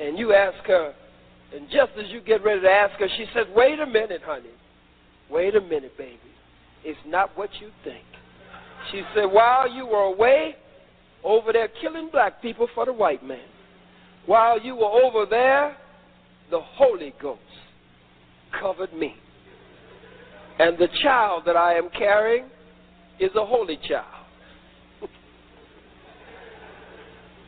And 0.00 0.18
you 0.18 0.32
ask 0.32 0.64
her, 0.66 0.94
and 1.54 1.66
just 1.66 1.92
as 1.98 2.10
you 2.10 2.20
get 2.20 2.42
ready 2.42 2.62
to 2.62 2.70
ask 2.70 2.98
her, 2.98 3.08
she 3.16 3.26
says, 3.34 3.46
Wait 3.54 3.78
a 3.78 3.86
minute, 3.86 4.22
honey. 4.24 4.48
Wait 5.30 5.54
a 5.54 5.60
minute, 5.60 5.96
baby. 5.98 6.18
It's 6.84 6.98
not 7.06 7.36
what 7.36 7.50
you 7.60 7.68
think. 7.84 8.04
She 8.90 9.02
said, 9.14 9.26
While 9.26 9.70
you 9.70 9.86
were 9.86 10.04
away 10.04 10.56
over 11.22 11.52
there 11.52 11.68
killing 11.80 12.08
black 12.10 12.40
people 12.40 12.68
for 12.74 12.86
the 12.86 12.92
white 12.92 13.24
man, 13.24 13.38
while 14.26 14.60
you 14.60 14.76
were 14.76 14.86
over 14.86 15.26
there, 15.26 15.76
the 16.50 16.60
Holy 16.60 17.14
Ghost 17.20 17.40
covered 18.60 18.92
me. 18.92 19.14
And 20.58 20.78
the 20.78 20.88
child 21.02 21.44
that 21.46 21.56
I 21.56 21.74
am 21.74 21.88
carrying 21.96 22.44
is 23.18 23.30
a 23.34 23.44
holy 23.44 23.78
child. 23.88 24.26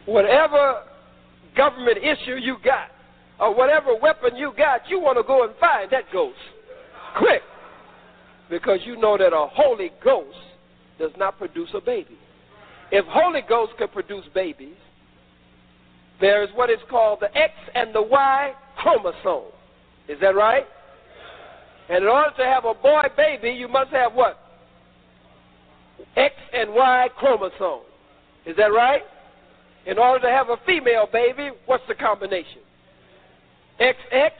whatever 0.07 0.83
government 1.57 1.99
issue 1.99 2.37
you 2.37 2.57
got, 2.65 2.89
or 3.39 3.55
whatever 3.55 3.95
weapon 4.01 4.37
you 4.37 4.53
got, 4.57 4.89
you 4.89 5.01
want 5.01 5.19
to 5.19 5.23
go 5.23 5.45
and 5.45 5.55
find 5.61 5.91
that 5.91 6.05
ghost. 6.13 6.39
Quick 7.19 7.43
because 8.51 8.81
you 8.85 8.97
know 8.97 9.17
that 9.19 9.33
a 9.33 9.47
Holy 9.53 9.91
Ghost 10.03 10.37
does 10.99 11.11
not 11.17 11.39
produce 11.39 11.69
a 11.75 11.81
baby. 11.81 12.19
If 12.91 13.05
Holy 13.09 13.41
Ghost 13.49 13.73
could 13.79 13.93
produce 13.93 14.25
babies, 14.35 14.77
there 16.21 16.43
is 16.43 16.51
what 16.55 16.71
is 16.71 16.79
called 16.91 17.19
the 17.21 17.37
X 17.37 17.53
and 17.75 17.95
the 17.95 18.03
Y 18.03 18.53
chromosome. 18.77 19.51
Is 20.09 20.19
that 20.21 20.35
right? 20.35 20.65
And 21.89 22.05
in 22.05 22.09
order 22.09 22.31
to 22.39 22.45
have 22.45 22.65
a 22.65 22.75
boy 22.75 23.03
baby, 23.17 23.51
you 23.51 23.69
must 23.69 23.91
have 23.91 24.15
what? 24.15 24.39
X 26.17 26.35
and 26.53 26.73
Y 26.73 27.09
chromosome. 27.17 27.83
Is 28.47 28.57
that 28.57 28.73
right? 28.73 29.03
In 29.87 29.99
order 29.99 30.27
to 30.27 30.33
have 30.33 30.49
a 30.49 30.57
female 30.67 31.09
baby, 31.13 31.51
what's 31.67 31.85
the 31.89 31.95
combination? 31.95 32.63
XX? 33.81 34.31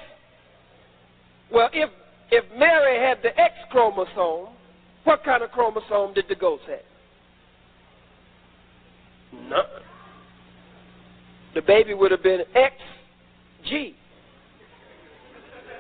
Well, 1.53 1.69
if 1.73 1.91
if 2.31 2.45
Mary 2.59 2.99
had 2.99 3.19
the 3.23 3.39
X 3.39 3.55
chromosome, 3.71 4.55
what 5.05 5.23
kind 5.25 5.43
of 5.43 5.51
chromosome 5.51 6.15
did 6.15 6.25
the 6.29 6.35
ghost 6.35 6.63
have? 6.69 6.79
None. 9.49 9.65
The 11.55 11.63
baby 11.63 11.95
would 11.95 12.11
have 12.11 12.23
been 12.23 12.41
XG. 12.57 13.95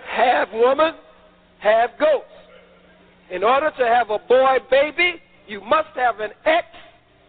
Half 0.08 0.52
woman, 0.52 0.94
half 1.58 1.90
goat. 1.98 2.22
In 3.30 3.42
order 3.42 3.70
to 3.76 3.86
have 3.86 4.10
a 4.10 4.18
boy 4.18 4.58
baby, 4.70 5.20
you 5.48 5.60
must 5.60 5.88
have 5.96 6.20
an 6.20 6.30
X 6.44 6.66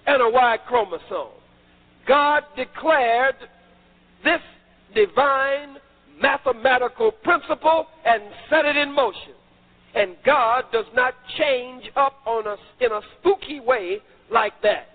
and 0.05 0.21
a 0.21 0.29
Y 0.29 0.57
chromosome. 0.67 1.33
God 2.07 2.43
declared 2.55 3.35
this 4.23 4.41
divine 4.93 5.77
mathematical 6.21 7.11
principle 7.11 7.87
and 8.05 8.21
set 8.49 8.65
it 8.65 8.77
in 8.77 8.93
motion. 8.93 9.33
And 9.95 10.15
God 10.23 10.65
does 10.71 10.85
not 10.93 11.15
change 11.37 11.85
up 11.95 12.17
on 12.25 12.47
us 12.47 12.59
in 12.79 12.91
a 12.91 13.01
spooky 13.19 13.59
way 13.59 13.99
like 14.29 14.53
that. 14.61 14.89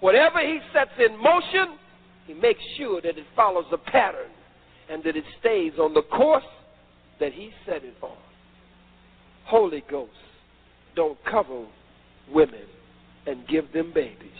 Whatever 0.00 0.40
He 0.40 0.60
sets 0.72 0.90
in 0.98 1.20
motion, 1.20 1.78
He 2.26 2.34
makes 2.34 2.60
sure 2.76 3.00
that 3.00 3.18
it 3.18 3.26
follows 3.34 3.64
a 3.72 3.78
pattern 3.78 4.30
and 4.90 5.02
that 5.04 5.16
it 5.16 5.24
stays 5.40 5.72
on 5.78 5.94
the 5.94 6.02
course 6.02 6.44
that 7.20 7.32
He 7.32 7.50
set 7.66 7.84
it 7.84 7.94
on. 8.02 8.16
Holy 9.44 9.82
Ghost 9.90 10.12
don't 10.94 11.18
cover 11.24 11.66
women 12.32 12.64
and 13.26 13.46
give 13.48 13.72
them 13.72 13.92
babies. 13.94 14.30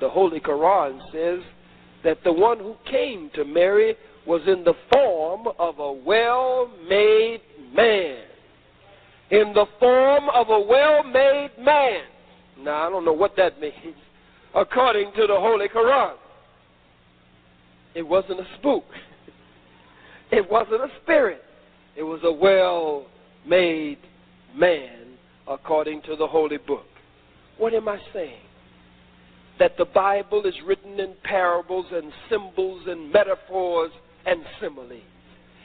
The 0.00 0.08
Holy 0.08 0.40
Quran 0.40 1.00
says 1.12 1.40
that 2.04 2.18
the 2.24 2.32
one 2.32 2.58
who 2.58 2.74
came 2.90 3.30
to 3.34 3.44
Mary 3.44 3.94
was 4.26 4.42
in 4.46 4.64
the 4.64 4.74
form 4.92 5.48
of 5.58 5.78
a 5.78 5.92
well 5.92 6.70
made 6.88 7.40
man. 7.74 8.18
In 9.30 9.52
the 9.54 9.66
form 9.78 10.28
of 10.34 10.48
a 10.50 10.60
well 10.60 11.02
made 11.04 11.50
man. 11.58 12.02
Now, 12.60 12.86
I 12.86 12.90
don't 12.90 13.04
know 13.04 13.12
what 13.12 13.36
that 13.36 13.60
means, 13.60 13.96
according 14.54 15.12
to 15.16 15.26
the 15.26 15.36
Holy 15.38 15.68
Quran. 15.68 16.14
It 17.94 18.06
wasn't 18.06 18.40
a 18.40 18.46
spook, 18.58 18.84
it 20.30 20.50
wasn't 20.50 20.80
a 20.82 20.88
spirit. 21.02 21.42
It 21.94 22.02
was 22.02 22.20
a 22.24 22.32
well 22.32 23.06
made 23.46 23.98
man, 24.56 25.18
according 25.46 26.02
to 26.02 26.16
the 26.16 26.26
Holy 26.26 26.56
Book. 26.56 26.86
What 27.58 27.74
am 27.74 27.88
I 27.88 27.98
saying? 28.14 28.40
That 29.58 29.76
the 29.76 29.84
Bible 29.84 30.46
is 30.46 30.54
written 30.66 30.98
in 30.98 31.14
parables 31.22 31.86
and 31.92 32.10
symbols 32.30 32.82
and 32.86 33.12
metaphors 33.12 33.90
and 34.24 34.42
similes. 34.60 35.02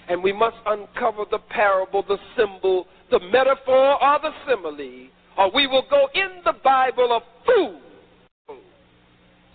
And 0.09 0.21
we 0.21 0.33
must 0.33 0.57
uncover 0.65 1.23
the 1.29 1.39
parable, 1.49 2.03
the 2.07 2.17
symbol, 2.37 2.87
the 3.09 3.19
metaphor, 3.19 4.03
or 4.03 4.19
the 4.21 4.31
simile, 4.45 5.07
or 5.37 5.51
we 5.53 5.67
will 5.67 5.85
go 5.89 6.07
in 6.13 6.41
the 6.43 6.53
Bible 6.63 7.11
a 7.11 7.19
fool. 7.45 7.81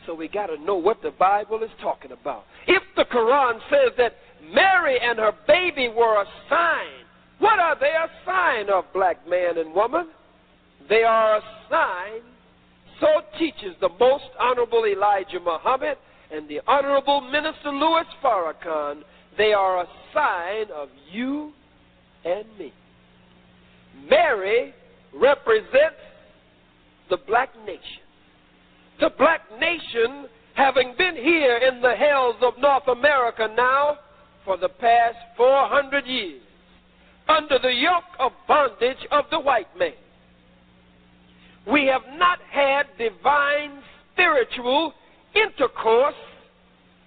So 0.06 0.14
we 0.14 0.28
got 0.28 0.46
to 0.46 0.56
know 0.58 0.76
what 0.76 1.02
the 1.02 1.12
Bible 1.12 1.62
is 1.62 1.70
talking 1.80 2.12
about. 2.12 2.44
If 2.66 2.82
the 2.96 3.04
Quran 3.04 3.60
says 3.70 3.92
that 3.98 4.14
Mary 4.52 4.98
and 5.00 5.18
her 5.18 5.32
baby 5.46 5.88
were 5.88 6.22
a 6.22 6.26
sign, 6.48 7.04
what 7.38 7.58
are 7.58 7.78
they 7.78 7.86
a 7.90 8.08
sign 8.24 8.70
of, 8.70 8.84
black 8.92 9.26
man 9.28 9.58
and 9.58 9.74
woman? 9.74 10.08
They 10.88 11.02
are 11.02 11.36
a 11.36 11.42
sign, 11.70 12.20
so 13.00 13.06
teaches 13.38 13.74
the 13.80 13.88
most 14.00 14.24
honorable 14.38 14.84
Elijah 14.84 15.40
Muhammad 15.40 15.96
and 16.32 16.48
the 16.48 16.60
Honorable 16.66 17.20
Minister 17.20 17.70
Louis 17.70 18.06
Farrakhan, 18.22 19.02
they 19.36 19.52
are 19.52 19.82
a 19.82 19.86
sign 20.14 20.66
of 20.74 20.88
you 21.10 21.52
and 22.24 22.44
me. 22.58 22.72
Mary 24.08 24.74
represents 25.12 26.00
the 27.10 27.18
black 27.26 27.50
nation. 27.66 28.01
The 29.02 29.10
black 29.18 29.40
nation, 29.58 30.28
having 30.54 30.94
been 30.96 31.16
here 31.16 31.56
in 31.56 31.82
the 31.82 31.96
hells 31.96 32.36
of 32.40 32.56
North 32.58 32.86
America 32.86 33.48
now 33.56 33.98
for 34.44 34.56
the 34.56 34.68
past 34.68 35.16
400 35.36 36.06
years, 36.06 36.40
under 37.28 37.58
the 37.58 37.72
yoke 37.74 38.04
of 38.20 38.30
bondage 38.46 39.04
of 39.10 39.24
the 39.32 39.40
white 39.40 39.76
man. 39.76 39.90
We 41.68 41.86
have 41.86 42.02
not 42.16 42.38
had 42.48 42.84
divine 42.96 43.82
spiritual 44.12 44.92
intercourse 45.34 46.14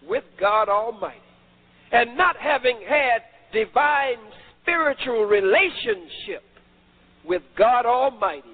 with 0.05 0.25
God 0.37 0.67
Almighty. 0.67 1.21
And 1.93 2.17
not 2.17 2.35
having 2.35 2.77
had 2.85 3.21
divine 3.53 4.17
spiritual 4.61 5.23
relationship 5.23 6.43
with 7.23 7.41
God 7.57 7.85
Almighty, 7.85 8.49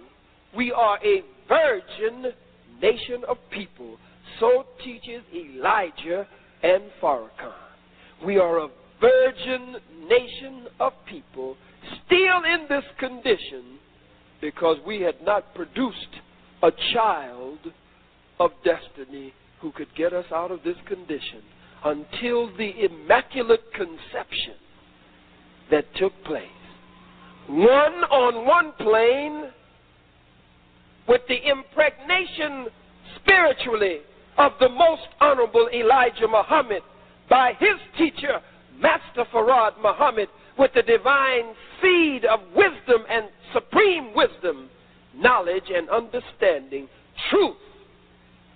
we 0.55 0.71
are 0.71 0.99
a 1.03 1.23
virgin 1.49 2.33
nation 2.81 3.23
of 3.27 3.37
people. 3.51 3.97
So 4.39 4.65
teaches 4.83 5.23
Elijah 5.33 6.27
and 6.63 6.83
Farrakhan. 7.01 7.53
We 8.25 8.37
are 8.37 8.59
a 8.59 8.69
virgin 8.99 9.75
nation 10.07 10.67
of 10.79 10.93
people 11.09 11.57
still 12.05 12.43
in 12.43 12.65
this 12.69 12.83
condition 12.99 13.79
because 14.39 14.77
we 14.85 15.01
had 15.01 15.15
not 15.23 15.53
produced 15.55 15.95
a 16.63 16.71
child 16.93 17.59
of 18.39 18.51
destiny 18.63 19.33
who 19.59 19.71
could 19.71 19.93
get 19.95 20.13
us 20.13 20.25
out 20.33 20.51
of 20.51 20.63
this 20.63 20.77
condition 20.87 21.41
until 21.83 22.55
the 22.57 22.71
immaculate 22.85 23.63
conception 23.73 24.55
that 25.69 25.85
took 25.95 26.13
place. 26.23 26.47
One 27.47 27.67
on 27.67 28.45
one 28.45 28.71
plane 28.73 29.51
with 31.07 31.21
the 31.27 31.37
impregnation 31.49 32.67
spiritually 33.15 33.99
of 34.37 34.53
the 34.59 34.69
most 34.69 35.07
honorable 35.19 35.69
Elijah 35.73 36.27
Muhammad 36.27 36.81
by 37.29 37.53
his 37.59 37.79
teacher, 37.97 38.39
Master 38.79 39.25
Farad 39.33 39.71
Muhammad, 39.81 40.29
with 40.57 40.71
the 40.73 40.81
divine 40.83 41.53
seed 41.81 42.25
of 42.25 42.39
wisdom 42.55 43.05
and 43.09 43.25
supreme 43.53 44.13
wisdom, 44.15 44.69
knowledge 45.15 45.69
and 45.73 45.89
understanding, 45.89 46.87
truth 47.29 47.57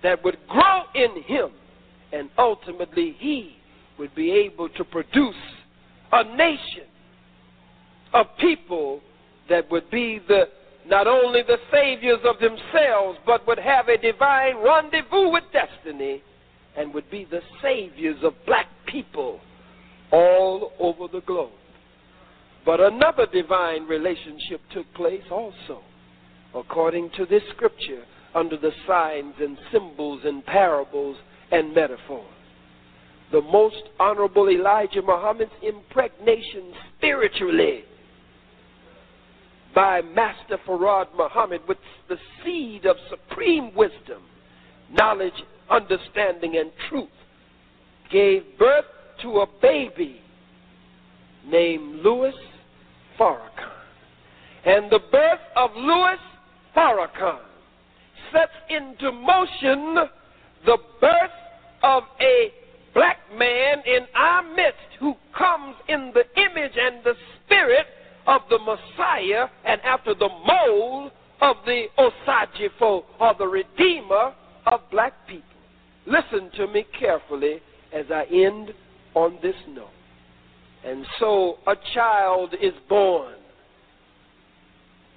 that 0.03 0.23
would 0.23 0.37
grow 0.47 0.83
in 0.93 1.23
him, 1.23 1.49
and 2.13 2.29
ultimately 2.37 3.15
he 3.19 3.57
would 3.97 4.13
be 4.15 4.31
able 4.31 4.69
to 4.69 4.83
produce 4.83 5.35
a 6.11 6.23
nation 6.35 6.83
of 8.13 8.27
people 8.39 9.01
that 9.49 9.69
would 9.71 9.89
be 9.89 10.19
the 10.27 10.47
not 10.88 11.07
only 11.07 11.41
the 11.41 11.57
saviors 11.71 12.19
of 12.25 12.39
themselves, 12.39 13.17
but 13.25 13.45
would 13.47 13.59
have 13.59 13.88
a 13.88 13.97
divine 13.97 14.57
rendezvous 14.57 15.29
with 15.29 15.43
destiny 15.51 16.21
and 16.77 16.93
would 16.93 17.09
be 17.09 17.25
the 17.29 17.41
saviors 17.61 18.17
of 18.23 18.33
black 18.45 18.67
people 18.86 19.39
all 20.11 20.73
over 20.79 21.07
the 21.11 21.21
globe. 21.21 21.51
But 22.65 22.79
another 22.79 23.25
divine 23.31 23.88
relationship 23.88 24.61
took 24.73 24.91
place 24.93 25.23
also, 25.31 25.81
according 26.53 27.11
to 27.17 27.25
this 27.25 27.43
scripture 27.55 28.03
under 28.33 28.57
the 28.57 28.71
signs 28.88 29.36
and 29.39 29.57
symbols 29.71 30.21
and 30.25 30.45
parables 30.45 31.17
and 31.51 31.73
metaphors. 31.73 32.25
The 33.31 33.41
most 33.41 33.83
honorable 33.99 34.49
Elijah 34.49 35.01
Muhammad's 35.01 35.51
impregnation 35.63 36.73
spiritually 36.97 37.83
by 39.76 40.01
Master 40.01 40.57
Farad 40.65 41.07
Muhammad 41.17 41.61
with 41.67 41.78
the 42.07 42.17
seed 42.43 42.86
of 42.86 42.95
supreme 43.09 43.76
wisdom, 43.76 44.23
knowledge, 44.89 45.34
understanding, 45.69 46.55
and 46.57 46.71
truth 46.89 47.09
gave 48.09 48.43
birth 48.57 48.86
to 49.21 49.39
a 49.39 49.47
baby 49.61 50.21
named 51.45 51.99
Louis 52.03 52.34
Farrakhan. 53.19 53.71
And 54.65 54.89
the 54.89 54.99
birth 55.11 55.39
of 55.57 55.71
Louis 55.76 56.17
Farrakhan 56.76 57.39
sets 58.32 58.53
into 58.69 59.11
motion 59.11 59.95
the 60.65 60.78
birth 61.01 61.32
of 61.84 62.03
a 62.21 62.51
black 62.93 63.17
man 63.38 63.84
in 63.86 64.07
our 64.15 64.41
midst 64.55 64.80
who 64.99 65.15
comes 65.38 65.76
in 65.89 66.13
the 66.13 66.23
image 66.41 66.71
and 66.80 67.03
the 67.03 67.13
spirit 67.45 67.86
of 68.28 68.41
the 68.49 68.59
Messiah 68.59 69.47
and 69.65 69.82
after 69.82 70.13
the 70.13 70.30
mold 70.30 71.11
of 71.41 71.57
the 71.65 71.86
Osagyefo 71.97 73.03
or 73.19 73.34
the 73.38 73.47
Redeemer 73.47 74.34
of 74.65 74.82
black 74.91 75.13
people. 75.28 75.43
Listen 76.07 76.49
to 76.55 76.67
me 76.67 76.86
carefully 76.99 77.61
as 77.93 78.05
I 78.11 78.26
end 78.32 78.73
on 79.13 79.38
this 79.41 79.55
note. 79.69 79.89
And 80.86 81.05
so 81.19 81.57
a 81.67 81.76
child 81.93 82.53
is 82.61 82.73
born, 82.88 83.36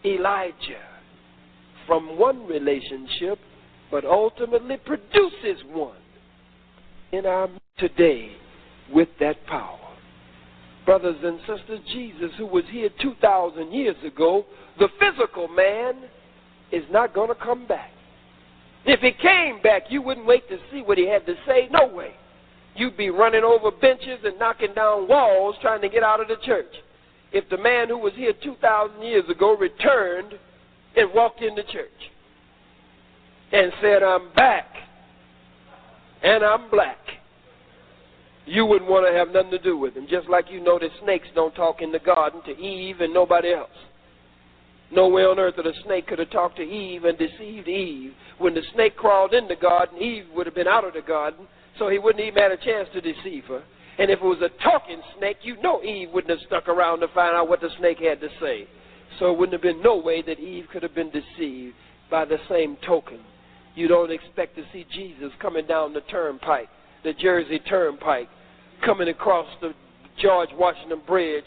Elijah 0.04 0.86
from 1.86 2.18
one 2.18 2.46
relationship, 2.46 3.38
but 3.90 4.04
ultimately 4.04 4.76
produces 4.76 5.62
one 5.68 5.96
in 7.12 7.26
our 7.26 7.48
today 7.78 8.32
with 8.92 9.08
that 9.20 9.44
power. 9.46 9.87
Brothers 10.88 11.16
and 11.22 11.38
sisters, 11.40 11.80
Jesus, 11.92 12.30
who 12.38 12.46
was 12.46 12.64
here 12.70 12.88
2,000 13.02 13.74
years 13.74 13.96
ago, 14.06 14.46
the 14.78 14.88
physical 14.98 15.46
man 15.46 15.96
is 16.72 16.82
not 16.90 17.12
going 17.12 17.28
to 17.28 17.34
come 17.34 17.66
back. 17.66 17.90
If 18.86 19.00
he 19.00 19.12
came 19.12 19.60
back, 19.60 19.82
you 19.90 20.00
wouldn't 20.00 20.24
wait 20.24 20.48
to 20.48 20.56
see 20.72 20.80
what 20.80 20.96
he 20.96 21.06
had 21.06 21.26
to 21.26 21.34
say. 21.46 21.68
No 21.70 21.88
way. 21.88 22.14
You'd 22.74 22.96
be 22.96 23.10
running 23.10 23.44
over 23.44 23.70
benches 23.70 24.20
and 24.24 24.38
knocking 24.38 24.72
down 24.72 25.06
walls 25.06 25.56
trying 25.60 25.82
to 25.82 25.90
get 25.90 26.02
out 26.02 26.22
of 26.22 26.28
the 26.28 26.36
church. 26.42 26.74
If 27.32 27.46
the 27.50 27.58
man 27.58 27.88
who 27.88 27.98
was 27.98 28.14
here 28.14 28.32
2,000 28.42 29.02
years 29.02 29.28
ago 29.28 29.58
returned 29.58 30.38
and 30.96 31.10
walked 31.12 31.42
in 31.42 31.54
the 31.54 31.64
church 31.64 31.90
and 33.52 33.72
said, 33.82 34.02
I'm 34.02 34.32
back 34.32 34.68
and 36.22 36.42
I'm 36.42 36.70
black, 36.70 36.96
you 38.50 38.64
wouldn't 38.66 38.90
want 38.90 39.06
to 39.06 39.18
have 39.18 39.32
nothing 39.32 39.50
to 39.50 39.58
do 39.58 39.76
with 39.76 39.94
them. 39.94 40.06
Just 40.08 40.28
like 40.28 40.46
you 40.50 40.60
know 40.60 40.78
that 40.78 40.90
snakes 41.02 41.28
don't 41.34 41.54
talk 41.54 41.82
in 41.82 41.92
the 41.92 41.98
garden 41.98 42.40
to 42.46 42.52
Eve 42.52 43.00
and 43.00 43.12
nobody 43.12 43.52
else. 43.52 43.70
Nowhere 44.90 45.30
on 45.30 45.38
earth 45.38 45.56
that 45.56 45.66
a 45.66 45.72
snake 45.84 46.06
could 46.06 46.18
have 46.18 46.30
talked 46.30 46.56
to 46.56 46.62
Eve 46.62 47.04
and 47.04 47.18
deceived 47.18 47.68
Eve. 47.68 48.12
When 48.38 48.54
the 48.54 48.62
snake 48.74 48.96
crawled 48.96 49.34
in 49.34 49.46
the 49.48 49.56
garden, 49.56 49.98
Eve 49.98 50.24
would 50.34 50.46
have 50.46 50.54
been 50.54 50.68
out 50.68 50.84
of 50.84 50.94
the 50.94 51.02
garden, 51.02 51.46
so 51.78 51.88
he 51.88 51.98
wouldn't 51.98 52.24
even 52.24 52.42
had 52.42 52.52
a 52.52 52.56
chance 52.56 52.88
to 52.94 53.00
deceive 53.00 53.44
her. 53.46 53.62
And 53.98 54.10
if 54.10 54.20
it 54.20 54.24
was 54.24 54.40
a 54.40 54.62
talking 54.62 55.02
snake, 55.18 55.38
you 55.42 55.60
know 55.60 55.82
Eve 55.82 56.10
wouldn't 56.12 56.30
have 56.30 56.46
stuck 56.46 56.68
around 56.68 57.00
to 57.00 57.08
find 57.08 57.36
out 57.36 57.48
what 57.48 57.60
the 57.60 57.68
snake 57.78 57.98
had 57.98 58.20
to 58.20 58.28
say. 58.40 58.66
So 59.18 59.32
it 59.32 59.38
wouldn't 59.38 59.52
have 59.52 59.62
been 59.62 59.82
no 59.82 59.96
way 59.96 60.22
that 60.22 60.38
Eve 60.38 60.66
could 60.72 60.82
have 60.82 60.94
been 60.94 61.10
deceived 61.10 61.74
by 62.10 62.24
the 62.24 62.38
same 62.48 62.76
token. 62.86 63.18
You 63.74 63.88
don't 63.88 64.10
expect 64.10 64.56
to 64.56 64.64
see 64.72 64.86
Jesus 64.92 65.32
coming 65.40 65.66
down 65.66 65.92
the 65.92 66.00
turnpike, 66.02 66.68
the 67.04 67.12
Jersey 67.12 67.58
Turnpike, 67.58 68.28
coming 68.84 69.08
across 69.08 69.46
the 69.60 69.72
George 70.20 70.50
Washington 70.54 71.00
Bridge, 71.06 71.44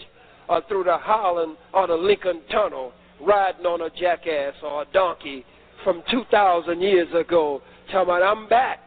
or 0.47 0.61
through 0.67 0.84
the 0.84 0.97
Holland 0.97 1.57
or 1.73 1.88
the 1.88 1.95
Lincoln 1.95 2.41
Tunnel, 2.51 2.91
riding 3.21 3.65
on 3.65 3.82
a 3.82 3.89
jackass 3.89 4.53
or 4.63 4.84
a 4.84 4.86
donkey 4.93 5.45
from 5.84 6.03
2,000 6.11 6.82
years 6.82 7.07
ago, 7.13 7.61
talking 7.88 8.01
about 8.01 8.23
I'm 8.23 8.47
back, 8.47 8.79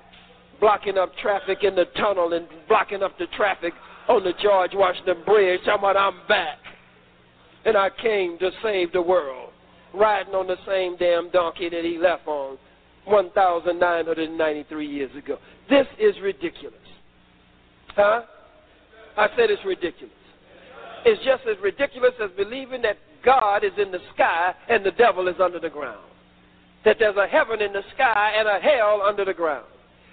blocking 0.60 0.98
up 0.98 1.16
traffic 1.20 1.58
in 1.62 1.74
the 1.74 1.86
tunnel 1.96 2.32
and 2.32 2.46
blocking 2.68 3.02
up 3.02 3.18
the 3.18 3.26
traffic 3.36 3.72
on 4.08 4.22
the 4.24 4.32
George 4.42 4.72
Washington 4.74 5.22
Bridge, 5.24 5.60
talking 5.64 5.78
about 5.78 5.96
I'm 5.96 6.26
back. 6.28 6.58
And 7.64 7.76
I 7.76 7.88
came 8.02 8.38
to 8.38 8.50
save 8.62 8.92
the 8.92 9.00
world, 9.00 9.50
riding 9.94 10.34
on 10.34 10.46
the 10.46 10.56
same 10.66 10.96
damn 10.96 11.30
donkey 11.30 11.70
that 11.70 11.84
he 11.84 11.98
left 11.98 12.26
on 12.26 12.58
1,993 13.06 14.86
years 14.86 15.16
ago. 15.16 15.38
This 15.70 15.86
is 15.98 16.14
ridiculous. 16.22 16.78
Huh? 17.88 18.22
I 19.16 19.28
said 19.36 19.50
it's 19.50 19.64
ridiculous. 19.64 20.14
It's 21.04 21.22
just 21.24 21.42
as 21.46 21.56
ridiculous 21.62 22.14
as 22.22 22.30
believing 22.36 22.82
that 22.82 22.98
God 23.24 23.64
is 23.64 23.72
in 23.78 23.90
the 23.90 24.00
sky 24.14 24.54
and 24.68 24.84
the 24.84 24.90
devil 24.92 25.28
is 25.28 25.36
under 25.40 25.60
the 25.60 25.70
ground. 25.70 26.04
That 26.84 26.96
there's 26.98 27.16
a 27.16 27.26
heaven 27.26 27.62
in 27.62 27.72
the 27.72 27.82
sky 27.94 28.32
and 28.36 28.48
a 28.48 28.58
hell 28.58 29.02
under 29.02 29.24
the 29.24 29.34
ground. 29.34 29.66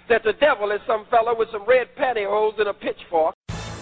That 0.08 0.22
the 0.24 0.32
devil 0.34 0.70
is 0.70 0.80
some 0.86 1.06
fellow 1.10 1.36
with 1.36 1.48
some 1.52 1.64
red 1.66 1.88
pantyhose 1.98 2.58
and 2.58 2.68
a 2.68 2.74
pitchfork. 2.74 3.34